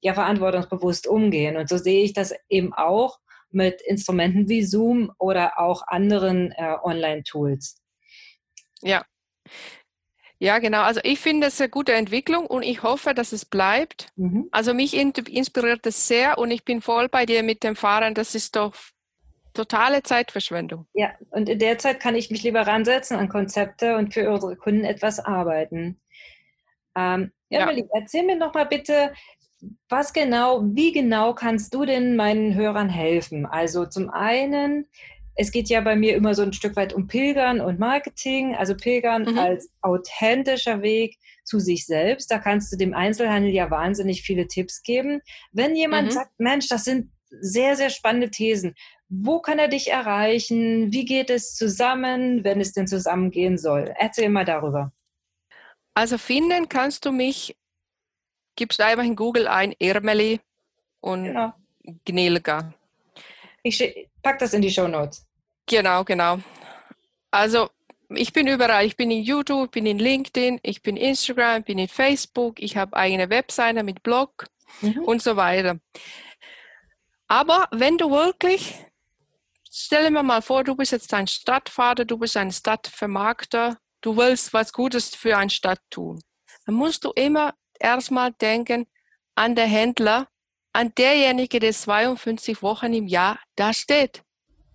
ja 0.00 0.14
verantwortungsbewusst 0.14 1.06
umgehen. 1.06 1.56
Und 1.56 1.68
so 1.68 1.78
sehe 1.78 2.04
ich 2.04 2.12
das 2.12 2.34
eben 2.48 2.72
auch 2.72 3.18
mit 3.50 3.82
Instrumenten 3.82 4.48
wie 4.48 4.62
Zoom 4.62 5.12
oder 5.18 5.58
auch 5.58 5.82
anderen 5.86 6.52
äh, 6.52 6.76
Online-Tools. 6.82 7.80
Ja. 8.80 9.04
Ja, 10.42 10.58
genau. 10.58 10.82
Also 10.82 11.00
ich 11.04 11.20
finde 11.20 11.46
es 11.46 11.60
eine 11.60 11.70
gute 11.70 11.92
Entwicklung 11.92 12.48
und 12.48 12.64
ich 12.64 12.82
hoffe, 12.82 13.14
dass 13.14 13.30
es 13.30 13.44
bleibt. 13.44 14.08
Mhm. 14.16 14.48
Also 14.50 14.74
mich 14.74 14.96
inspiriert 14.96 15.86
es 15.86 16.08
sehr 16.08 16.36
und 16.36 16.50
ich 16.50 16.64
bin 16.64 16.80
voll 16.82 17.08
bei 17.08 17.26
dir 17.26 17.44
mit 17.44 17.62
dem 17.62 17.76
Fahren. 17.76 18.12
Das 18.12 18.34
ist 18.34 18.56
doch 18.56 18.74
totale 19.54 20.02
Zeitverschwendung. 20.02 20.86
Ja, 20.94 21.12
und 21.30 21.48
in 21.48 21.60
der 21.60 21.78
Zeit 21.78 22.00
kann 22.00 22.16
ich 22.16 22.32
mich 22.32 22.42
lieber 22.42 22.66
ransetzen 22.66 23.18
an 23.18 23.28
Konzepte 23.28 23.96
und 23.96 24.14
für 24.14 24.28
unsere 24.32 24.56
Kunden 24.56 24.82
etwas 24.82 25.20
arbeiten. 25.20 26.00
Ähm, 26.96 27.30
ja, 27.48 27.70
ja. 27.70 27.84
erzähl 27.92 28.24
mir 28.24 28.34
noch 28.34 28.52
mal 28.52 28.66
bitte, 28.66 29.12
was 29.88 30.12
genau, 30.12 30.62
wie 30.64 30.90
genau 30.90 31.34
kannst 31.34 31.72
du 31.72 31.84
denn 31.84 32.16
meinen 32.16 32.56
Hörern 32.56 32.88
helfen? 32.88 33.46
Also 33.46 33.86
zum 33.86 34.10
einen, 34.10 34.88
es 35.34 35.50
geht 35.50 35.68
ja 35.68 35.80
bei 35.80 35.96
mir 35.96 36.14
immer 36.14 36.34
so 36.34 36.42
ein 36.42 36.52
Stück 36.52 36.76
weit 36.76 36.92
um 36.92 37.06
Pilgern 37.06 37.60
und 37.60 37.78
Marketing, 37.78 38.54
also 38.54 38.74
Pilgern 38.76 39.24
mhm. 39.24 39.38
als 39.38 39.70
authentischer 39.80 40.82
Weg 40.82 41.18
zu 41.44 41.58
sich 41.58 41.86
selbst. 41.86 42.30
Da 42.30 42.38
kannst 42.38 42.72
du 42.72 42.76
dem 42.76 42.94
Einzelhandel 42.94 43.52
ja 43.52 43.70
wahnsinnig 43.70 44.22
viele 44.22 44.46
Tipps 44.46 44.82
geben. 44.82 45.20
Wenn 45.52 45.74
jemand 45.74 46.08
mhm. 46.08 46.12
sagt, 46.12 46.32
Mensch, 46.38 46.68
das 46.68 46.84
sind 46.84 47.10
sehr, 47.40 47.76
sehr 47.76 47.90
spannende 47.90 48.30
Thesen. 48.30 48.74
Wo 49.08 49.40
kann 49.40 49.58
er 49.58 49.68
dich 49.68 49.90
erreichen? 49.90 50.92
Wie 50.92 51.04
geht 51.04 51.30
es 51.30 51.54
zusammen, 51.54 52.44
wenn 52.44 52.60
es 52.60 52.72
denn 52.72 52.86
zusammengehen 52.86 53.58
soll? 53.58 53.92
Erzähl 53.98 54.28
mal 54.28 54.44
darüber. 54.44 54.92
Also 55.94 56.18
finden 56.18 56.68
kannst 56.68 57.04
du 57.04 57.12
mich 57.12 57.56
gibst 58.56 58.80
einfach 58.80 59.04
in 59.04 59.16
Google 59.16 59.48
ein 59.48 59.74
Ermeli 59.78 60.40
und 61.00 61.24
genau. 61.24 61.52
Gnilga. 62.04 62.74
Ich 63.62 64.08
pack 64.22 64.38
das 64.38 64.54
in 64.54 64.62
die 64.62 64.70
Show 64.70 64.88
Notes. 64.88 65.26
Genau, 65.66 66.04
genau. 66.04 66.38
Also 67.30 67.70
ich 68.16 68.32
bin 68.32 68.46
überall. 68.46 68.84
Ich 68.86 68.96
bin 68.96 69.10
in 69.10 69.22
YouTube, 69.22 69.70
bin 69.70 69.86
in 69.86 69.98
LinkedIn, 69.98 70.60
ich 70.62 70.82
bin 70.82 70.96
Instagram, 70.96 71.62
bin 71.62 71.78
in 71.78 71.88
Facebook, 71.88 72.60
ich 72.60 72.76
habe 72.76 72.96
eigene 72.96 73.30
Webseite 73.30 73.82
mit 73.82 74.02
Blog 74.02 74.46
mhm. 74.80 75.04
und 75.04 75.22
so 75.22 75.36
weiter. 75.36 75.78
Aber 77.28 77.68
wenn 77.70 77.96
du 77.96 78.10
wirklich, 78.10 78.74
stell 79.70 80.10
mir 80.10 80.22
mal 80.22 80.42
vor, 80.42 80.64
du 80.64 80.76
bist 80.76 80.92
jetzt 80.92 81.14
ein 81.14 81.26
Stadtvater, 81.26 82.04
du 82.04 82.18
bist 82.18 82.36
ein 82.36 82.52
Stadtvermarkter, 82.52 83.78
du 84.02 84.16
willst 84.16 84.52
was 84.52 84.72
Gutes 84.72 85.14
für 85.14 85.36
eine 85.36 85.50
Stadt 85.50 85.80
tun, 85.88 86.20
dann 86.66 86.74
musst 86.74 87.04
du 87.04 87.12
immer 87.12 87.54
erstmal 87.78 88.32
denken 88.32 88.86
an 89.34 89.54
den 89.54 89.68
Händler, 89.68 90.28
an 90.72 90.94
derjenige, 90.96 91.60
der 91.60 91.72
52 91.72 92.62
Wochen 92.62 92.92
im 92.94 93.06
Jahr 93.06 93.38
da 93.56 93.72
steht, 93.72 94.22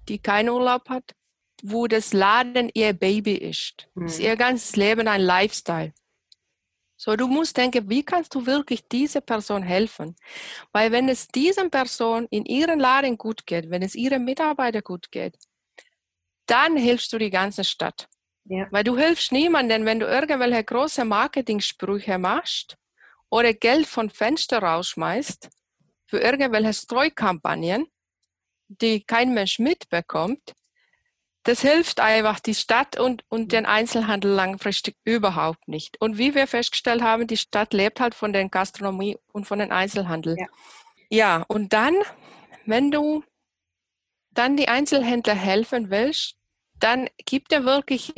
die 0.08 0.20
keinen 0.20 0.50
Urlaub 0.50 0.90
hat, 0.90 1.16
wo 1.64 1.88
das 1.88 2.14
Laden 2.14 2.70
ihr 2.74 2.94
Baby 2.94 3.36
ist. 3.36 3.90
Mhm. 3.96 4.06
ist 4.06 4.20
ihr 4.20 4.36
ganzes 4.36 4.76
Leben 4.76 5.08
ein 5.08 5.22
Lifestyle. 5.22 5.94
So, 7.00 7.16
du 7.16 7.28
musst 7.28 7.58
denken, 7.58 7.90
wie 7.90 8.04
kannst 8.04 8.34
du 8.34 8.48
wirklich 8.48 8.88
dieser 8.88 9.22
Person 9.22 9.62
helfen? 9.62 10.16
Weil 10.72 10.92
wenn 10.92 11.10
es 11.10 11.28
dieser 11.28 11.70
Person 11.70 12.28
in 12.32 12.46
ihrem 12.46 12.80
Laden 12.80 13.18
gut 13.18 13.46
geht, 13.46 13.70
wenn 13.70 13.84
es 13.84 13.94
ihren 13.94 14.26
Mitarbeitern 14.26 14.82
gut 14.82 15.12
geht, 15.12 15.38
dann 16.48 16.76
hilfst 16.76 17.14
du 17.14 17.20
die 17.20 17.30
ganze 17.30 17.64
Stadt. 17.64 18.08
Ja. 18.46 18.68
Weil 18.72 18.84
du 18.84 18.98
hilfst 18.98 19.32
niemandem, 19.32 19.86
wenn 19.86 20.00
du 20.00 20.08
irgendwelche 20.08 20.64
große 20.64 21.06
Marketingsprüche 21.06 22.18
machst 22.18 22.78
oder 23.30 23.54
Geld 23.54 23.86
von 23.86 24.10
Fenster 24.10 24.60
rausschmeißt 24.60 25.50
für 26.08 26.20
irgendwelche 26.20 26.74
Streukampagnen, 26.74 27.86
die 28.68 29.04
kein 29.04 29.34
Mensch 29.34 29.60
mitbekommt, 29.60 30.56
das 31.44 31.62
hilft 31.62 32.02
einfach 32.02 32.42
die 32.42 32.56
Stadt 32.56 33.00
und, 33.00 33.24
und 33.30 33.54
den 33.54 33.66
Einzelhandel 33.66 34.32
langfristig 34.32 34.98
überhaupt 35.06 35.70
nicht. 35.70 36.00
Und 36.02 36.18
wie 36.18 36.36
wir 36.36 36.46
festgestellt 36.46 37.02
haben, 37.02 37.26
die 37.26 37.38
Stadt 37.38 37.74
lebt 37.74 38.02
halt 38.02 38.16
von 38.16 38.34
der 38.34 38.50
Gastronomie 38.50 39.18
und 39.32 39.48
von 39.48 39.60
den 39.60 39.72
Einzelhandel. 39.72 40.36
Ja, 40.38 40.48
ja 41.10 41.46
und 41.48 41.72
dann, 41.72 41.96
wenn 42.66 42.92
du 42.92 43.24
dann 44.32 44.58
die 44.58 44.68
Einzelhändler 44.68 45.36
helfen 45.36 45.90
willst, 45.90 46.36
dann 46.80 47.08
gibt 47.26 47.54
er 47.54 47.64
wirklich 47.64 48.14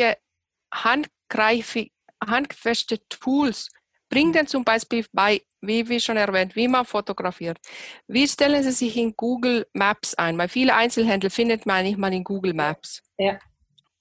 handgreifige, 0.73 1.91
handfeste 2.25 2.97
Tools, 3.10 3.69
Bring 4.10 4.34
denn 4.34 4.48
zum 4.48 4.63
Beispiel 4.63 5.06
bei, 5.13 5.41
wie 5.62 5.88
wir 5.88 6.00
schon 6.00 6.17
erwähnt, 6.17 6.56
wie 6.56 6.67
man 6.67 6.86
fotografiert. 6.86 7.60
Wie 8.08 8.28
stellen 8.28 8.63
Sie 8.63 8.72
sich 8.72 8.98
in 8.98 9.15
Google 9.15 9.67
Maps 9.74 10.15
ein? 10.15 10.38
Weil 10.38 10.50
viele 10.50 10.76
Einzelhändler 10.76 11.30
findet 11.30 11.65
man 11.65 11.84
nicht 11.84 11.98
mal 11.98 12.13
in 12.13 12.24
Google 12.24 12.54
Maps. 12.54 13.02
Ja. 13.17 13.39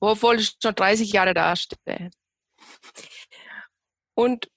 Obwohl 0.00 0.40
ich 0.40 0.56
schon 0.62 0.74
30 0.74 1.12
Jahre 1.12 1.34
da 1.34 1.54
stehe. 1.54 2.10
Und 4.14 4.48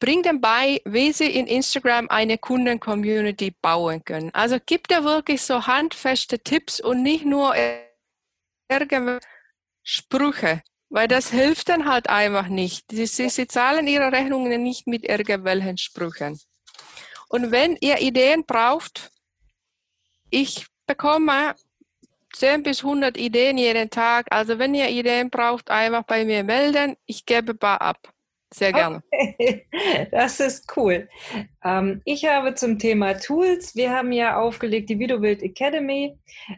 bring 0.00 0.22
dem 0.22 0.40
bei, 0.40 0.80
wie 0.84 1.12
Sie 1.12 1.30
in 1.30 1.46
Instagram 1.46 2.08
eine 2.10 2.36
Kunden-Community 2.36 3.54
bauen 3.62 4.04
können. 4.04 4.30
Also 4.34 4.58
gibt 4.64 4.90
er 4.90 5.04
wirklich 5.04 5.42
so 5.42 5.66
handfeste 5.66 6.38
Tipps 6.38 6.80
und 6.80 7.02
nicht 7.02 7.24
nur 7.24 7.54
irgendwelche 8.68 9.20
Sprüche, 9.82 10.62
weil 10.94 11.08
das 11.08 11.30
hilft 11.30 11.70
dann 11.70 11.86
halt 11.86 12.08
einfach 12.08 12.46
nicht. 12.46 12.84
Sie, 12.92 13.06
sie 13.06 13.48
zahlen 13.48 13.88
ihre 13.88 14.12
Rechnungen 14.12 14.62
nicht 14.62 14.86
mit 14.86 15.04
irgendwelchen 15.04 15.76
Sprüchen. 15.76 16.38
Und 17.28 17.50
wenn 17.50 17.76
ihr 17.80 18.00
Ideen 18.00 18.44
braucht, 18.46 19.10
ich 20.30 20.68
bekomme 20.86 21.56
10 22.34 22.62
bis 22.62 22.84
100 22.84 23.16
Ideen 23.16 23.58
jeden 23.58 23.90
Tag. 23.90 24.28
Also 24.30 24.60
wenn 24.60 24.72
ihr 24.72 24.88
Ideen 24.88 25.30
braucht, 25.30 25.68
einfach 25.68 26.04
bei 26.04 26.24
mir 26.24 26.44
melden. 26.44 26.96
Ich 27.06 27.26
gebe 27.26 27.54
ein 27.54 27.58
paar 27.58 27.80
ab. 27.80 28.13
Sehr 28.54 28.72
gerne. 28.72 29.02
Okay. 29.10 29.66
Das 30.12 30.38
ist 30.38 30.76
cool. 30.76 31.08
Ähm, 31.64 32.02
ich 32.04 32.24
habe 32.24 32.54
zum 32.54 32.78
Thema 32.78 33.14
Tools, 33.14 33.74
wir 33.74 33.90
haben 33.90 34.12
ja 34.12 34.38
aufgelegt 34.38 34.90
die 34.90 34.98
Videobild 34.98 35.42
Academy. 35.42 36.16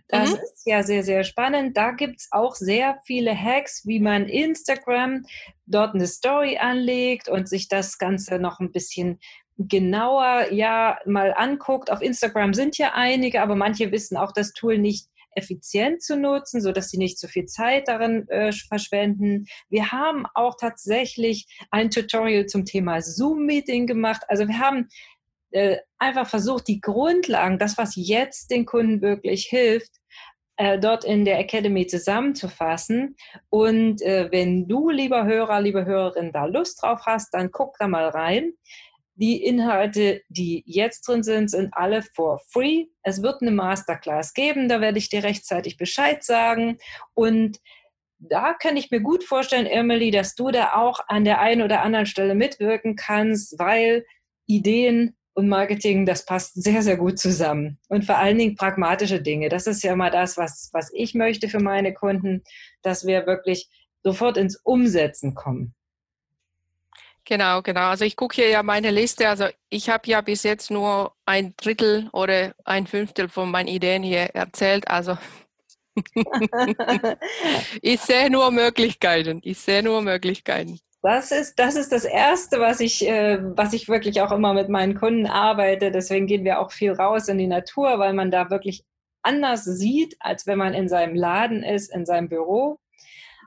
Das 0.09 0.31
mhm. 0.31 0.37
ist 0.37 0.67
ja 0.67 0.83
sehr, 0.83 1.03
sehr 1.03 1.25
spannend. 1.25 1.77
Da 1.77 1.93
gibt 1.93 2.21
es 2.21 2.29
auch 2.33 2.55
sehr 2.55 2.99
viele 3.07 3.35
Hacks, 3.35 3.87
wie 3.87 3.99
man 3.99 4.29
Instagram 4.29 5.25
dort 5.65 5.95
eine 5.95 6.07
Story 6.07 6.59
anlegt 6.59 7.31
und 7.31 7.49
sich 7.49 7.69
das 7.69 7.97
Ganze 7.97 8.39
noch 8.39 8.61
ein 8.61 8.73
bisschen 8.73 9.19
genauer 9.57 10.53
ja 10.53 10.99
mal 11.07 11.33
anguckt. 11.35 11.91
Auf 11.91 12.03
Instagram 12.03 12.53
sind 12.53 12.77
ja 12.77 12.93
einige, 12.95 13.41
aber 13.41 13.57
manche 13.57 13.91
wissen 13.91 14.19
auch 14.19 14.33
das 14.33 14.53
Tool 14.53 14.77
nicht 14.79 15.09
effizient 15.37 16.03
zu 16.03 16.16
nutzen, 16.16 16.61
so 16.61 16.72
dass 16.72 16.90
sie 16.90 16.99
nicht 16.99 17.18
so 17.18 17.29
viel 17.29 17.46
Zeit 17.46 17.88
darin 17.88 18.29
äh, 18.29 18.53
verschwenden. 18.53 19.46
Wir 19.68 19.92
haben 19.92 20.27
auch 20.35 20.57
tatsächlich 20.59 21.46
ein 21.70 21.90
Tutorial 21.90 22.46
zum 22.46 22.64
Thema 22.64 23.01
Zoom-Meeting 23.01 23.87
gemacht. 23.87 24.22
Also 24.29 24.49
wir 24.49 24.59
haben 24.59 24.88
äh, 25.51 25.79
einfach 25.99 26.27
versucht, 26.27 26.68
die 26.68 26.81
Grundlagen, 26.81 27.59
das, 27.59 27.79
was 27.79 27.94
jetzt 27.96 28.51
den 28.51 28.66
Kunden 28.66 29.03
wirklich 29.03 29.46
hilft, 29.46 29.92
äh, 30.57 30.79
dort 30.79 31.05
in 31.05 31.25
der 31.25 31.38
Academy 31.38 31.87
zusammenzufassen. 31.87 33.16
Und 33.51 34.03
äh, 34.03 34.29
wenn 34.31 34.68
du, 34.68 34.90
lieber 34.90 35.25
Hörer, 35.25 35.61
liebe 35.61 35.85
Hörerin, 35.85 36.33
da 36.33 36.46
Lust 36.46 36.83
drauf 36.83 37.03
hast, 37.07 37.35
dann 37.35 37.51
guck 37.51 37.77
da 37.79 37.88
mal 37.88 38.09
rein. 38.09 38.53
Die 39.19 39.43
Inhalte, 39.43 40.23
die 40.29 40.63
jetzt 40.67 41.09
drin 41.09 41.23
sind, 41.23 41.51
sind 41.51 41.73
alle 41.73 42.03
for 42.03 42.39
free. 42.51 42.87
Es 43.03 43.23
wird 43.23 43.41
eine 43.41 43.51
Masterclass 43.51 44.35
geben, 44.35 44.69
da 44.69 44.81
werde 44.81 44.99
ich 44.99 45.09
dir 45.09 45.25
rechtzeitig 45.25 45.79
Bescheid 45.79 46.23
sagen. 46.23 46.79
Und 47.15 47.59
da 48.19 48.55
kann 48.55 48.77
ich 48.77 48.91
mir 48.91 49.01
gut 49.01 49.25
vorstellen, 49.25 49.67
Emily, 49.67 50.11
dass 50.11 50.35
du 50.35 50.51
da 50.51 50.75
auch 50.75 51.01
an 51.09 51.25
der 51.25 51.41
einen 51.41 51.63
oder 51.63 51.83
anderen 51.83 52.07
Stelle 52.07 52.35
mitwirken 52.35 52.97
kannst, 52.97 53.59
weil 53.59 54.05
Ideen 54.47 55.17
und 55.37 55.49
Marketing, 55.49 56.07
das 56.07 56.25
passt 56.25 56.63
sehr, 56.63 56.83
sehr 56.83 56.97
gut 56.97 57.19
zusammen. 57.19 57.79
Und 57.89 58.05
vor 58.05 58.17
allen 58.17 58.39
Dingen 58.39 58.57
pragmatische 58.57 59.21
Dinge. 59.21 59.51
Das 59.51 59.67
ist 59.67 59.83
ja 59.83 59.95
mal 59.95 60.11
das, 60.11 60.39
was, 60.39 60.71
was 60.73 60.91
ich 60.95 61.15
möchte 61.15 61.49
für 61.49 61.61
meine 61.61 61.93
Kunden, 61.93 62.43
dass 62.83 63.07
wir 63.07 63.27
wirklich 63.27 63.69
sofort 64.03 64.39
ins 64.39 64.57
Umsetzen 64.57 65.35
kommen. 65.35 65.75
Genau, 67.29 67.61
genau. 67.61 67.89
Also 67.89 68.05
ich 68.05 68.15
gucke 68.15 68.37
hier 68.37 68.49
ja 68.49 68.62
meine 68.62 68.93
Liste. 68.93 69.29
Also 69.29 69.47
ich 69.69 69.91
habe 69.91 70.09
ja 70.09 70.21
bis 70.21 70.45
jetzt 70.45 70.71
nur 70.71 71.12
ein 71.27 71.55
Drittel 71.57 72.09
oder 72.12 72.55
ein 72.65 72.87
Fünftel 72.87 73.29
von 73.29 73.51
meinen 73.51 73.67
Ideen 73.67 74.05
hier 74.05 74.31
erzählt. 74.35 74.89
Also 74.89 75.19
ich 77.83 78.01
sehe 78.01 78.31
nur 78.31 78.53
Möglichkeiten. 78.53 79.41
Ich 79.43 79.59
sehe 79.59 79.83
nur 79.83 80.03
Möglichkeiten. 80.03 80.79
Das 81.03 81.33
ist, 81.33 81.59
das 81.59 81.75
ist 81.75 81.91
das 81.91 82.05
Erste, 82.05 82.61
was 82.61 82.79
ich, 82.79 83.07
äh, 83.07 83.39
was 83.57 83.73
ich 83.73 83.89
wirklich 83.89 84.21
auch 84.21 84.31
immer 84.31 84.55
mit 84.55 84.69
meinen 84.69 84.95
Kunden 84.95 85.27
arbeite. 85.27 85.91
Deswegen 85.91 86.29
gehen 86.29 86.45
wir 86.45 86.61
auch 86.61 86.71
viel 86.71 86.93
raus 86.93 87.27
in 87.27 87.39
die 87.39 87.49
Natur, 87.49 87.99
weil 87.99 88.12
man 88.12 88.31
da 88.31 88.51
wirklich 88.51 88.85
anders 89.23 89.65
sieht, 89.65 90.17
als 90.21 90.47
wenn 90.47 90.59
man 90.59 90.75
in 90.75 90.89
seinem 90.89 91.17
Laden 91.17 91.65
ist, 91.65 91.93
in 91.93 92.07
seinem 92.07 92.29
Büro 92.29 92.79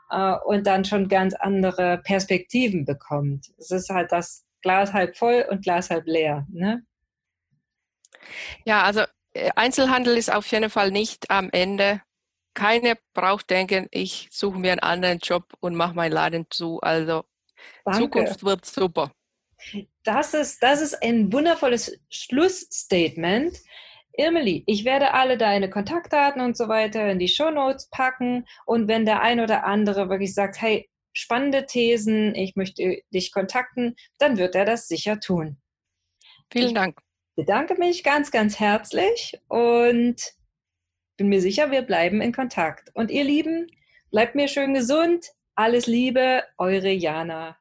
äh, 0.09 0.35
und 0.45 0.65
dann 0.67 0.85
schon 0.85 1.07
ganz 1.07 1.33
andere 1.33 1.99
Perspektiven 2.03 2.85
bekommt. 2.85 3.47
Es 3.57 3.71
ist 3.71 3.89
halt 3.89 4.11
das 4.11 4.45
Glas 4.61 4.93
halb 4.93 5.17
voll 5.17 5.45
und 5.49 5.63
Glas 5.63 5.89
halb 5.89 6.05
leer. 6.05 6.45
Ne? 6.51 6.83
Ja, 8.65 8.83
also 8.83 9.01
äh, 9.33 9.51
Einzelhandel 9.55 10.17
ist 10.17 10.31
auf 10.31 10.47
jeden 10.47 10.69
Fall 10.69 10.91
nicht 10.91 11.29
am 11.29 11.49
Ende. 11.51 12.01
Keiner 12.53 12.95
braucht 13.13 13.49
denken, 13.49 13.87
ich 13.91 14.27
suche 14.31 14.59
mir 14.59 14.71
einen 14.71 14.81
anderen 14.81 15.19
Job 15.19 15.53
und 15.59 15.75
mache 15.75 15.93
meinen 15.93 16.11
Laden 16.11 16.47
zu. 16.49 16.81
Also 16.81 17.23
Danke. 17.85 18.01
Zukunft 18.01 18.43
wird 18.43 18.65
super. 18.65 19.11
Das 20.03 20.33
ist, 20.33 20.63
das 20.63 20.81
ist 20.81 21.01
ein 21.03 21.31
wundervolles 21.31 21.99
Schlussstatement. 22.09 23.57
Emily, 24.13 24.63
ich 24.65 24.85
werde 24.85 25.13
alle 25.13 25.37
deine 25.37 25.69
Kontaktdaten 25.69 26.41
und 26.41 26.57
so 26.57 26.67
weiter 26.67 27.09
in 27.09 27.19
die 27.19 27.27
Shownotes 27.27 27.89
packen 27.89 28.45
und 28.65 28.87
wenn 28.87 29.05
der 29.05 29.21
ein 29.21 29.39
oder 29.39 29.63
andere 29.63 30.09
wirklich 30.09 30.33
sagt, 30.33 30.61
hey, 30.61 30.89
spannende 31.13 31.65
Thesen, 31.65 32.35
ich 32.35 32.55
möchte 32.55 33.01
dich 33.13 33.31
kontakten, 33.31 33.95
dann 34.17 34.37
wird 34.37 34.55
er 34.55 34.65
das 34.65 34.87
sicher 34.87 35.19
tun. 35.19 35.57
Vielen 36.51 36.75
Dank. 36.75 36.97
Ich 37.35 37.45
bedanke 37.45 37.75
mich 37.75 38.03
ganz, 38.03 38.31
ganz 38.31 38.59
herzlich 38.59 39.39
und 39.47 40.33
bin 41.17 41.29
mir 41.29 41.41
sicher, 41.41 41.71
wir 41.71 41.83
bleiben 41.83 42.21
in 42.21 42.33
Kontakt. 42.33 42.89
Und 42.95 43.11
ihr 43.11 43.23
Lieben, 43.23 43.67
bleibt 44.11 44.35
mir 44.35 44.47
schön 44.47 44.73
gesund. 44.73 45.27
Alles 45.55 45.85
Liebe, 45.85 46.43
eure 46.57 46.91
Jana. 46.91 47.58